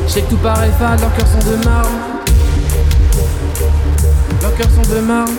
[0.06, 1.90] Je sais que tout paraît fade, leurs cœurs sont de marbre
[4.40, 5.32] leurs cœurs sont de marbre.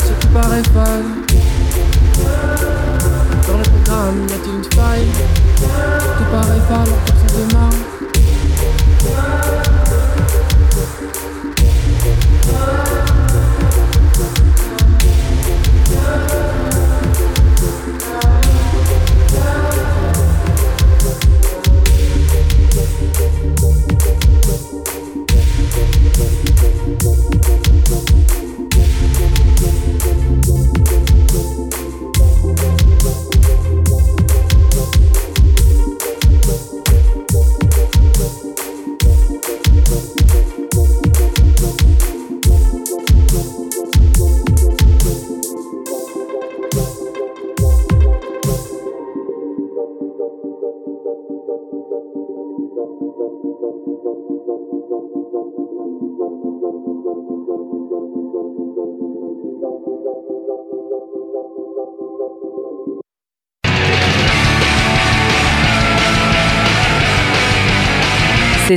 [0.00, 1.04] Ce qui paraît fade.
[3.46, 5.08] Dans le programme, y a-t-il une faille?
[6.16, 7.76] Tout paraît fade, leurs cœurs sont de marbre.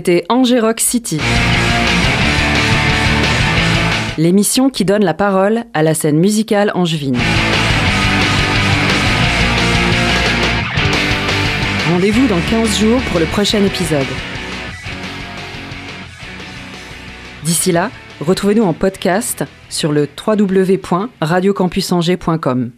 [0.06, 0.26] C'était
[0.78, 1.20] City.
[4.20, 7.18] L'émission qui donne la parole à la scène musicale angevine.
[11.90, 14.06] Rendez-vous dans 15 jours pour le prochain épisode.
[17.44, 17.90] D'ici là,
[18.22, 22.72] retrouvez-nous en podcast sur le www.radiocampusangers.com.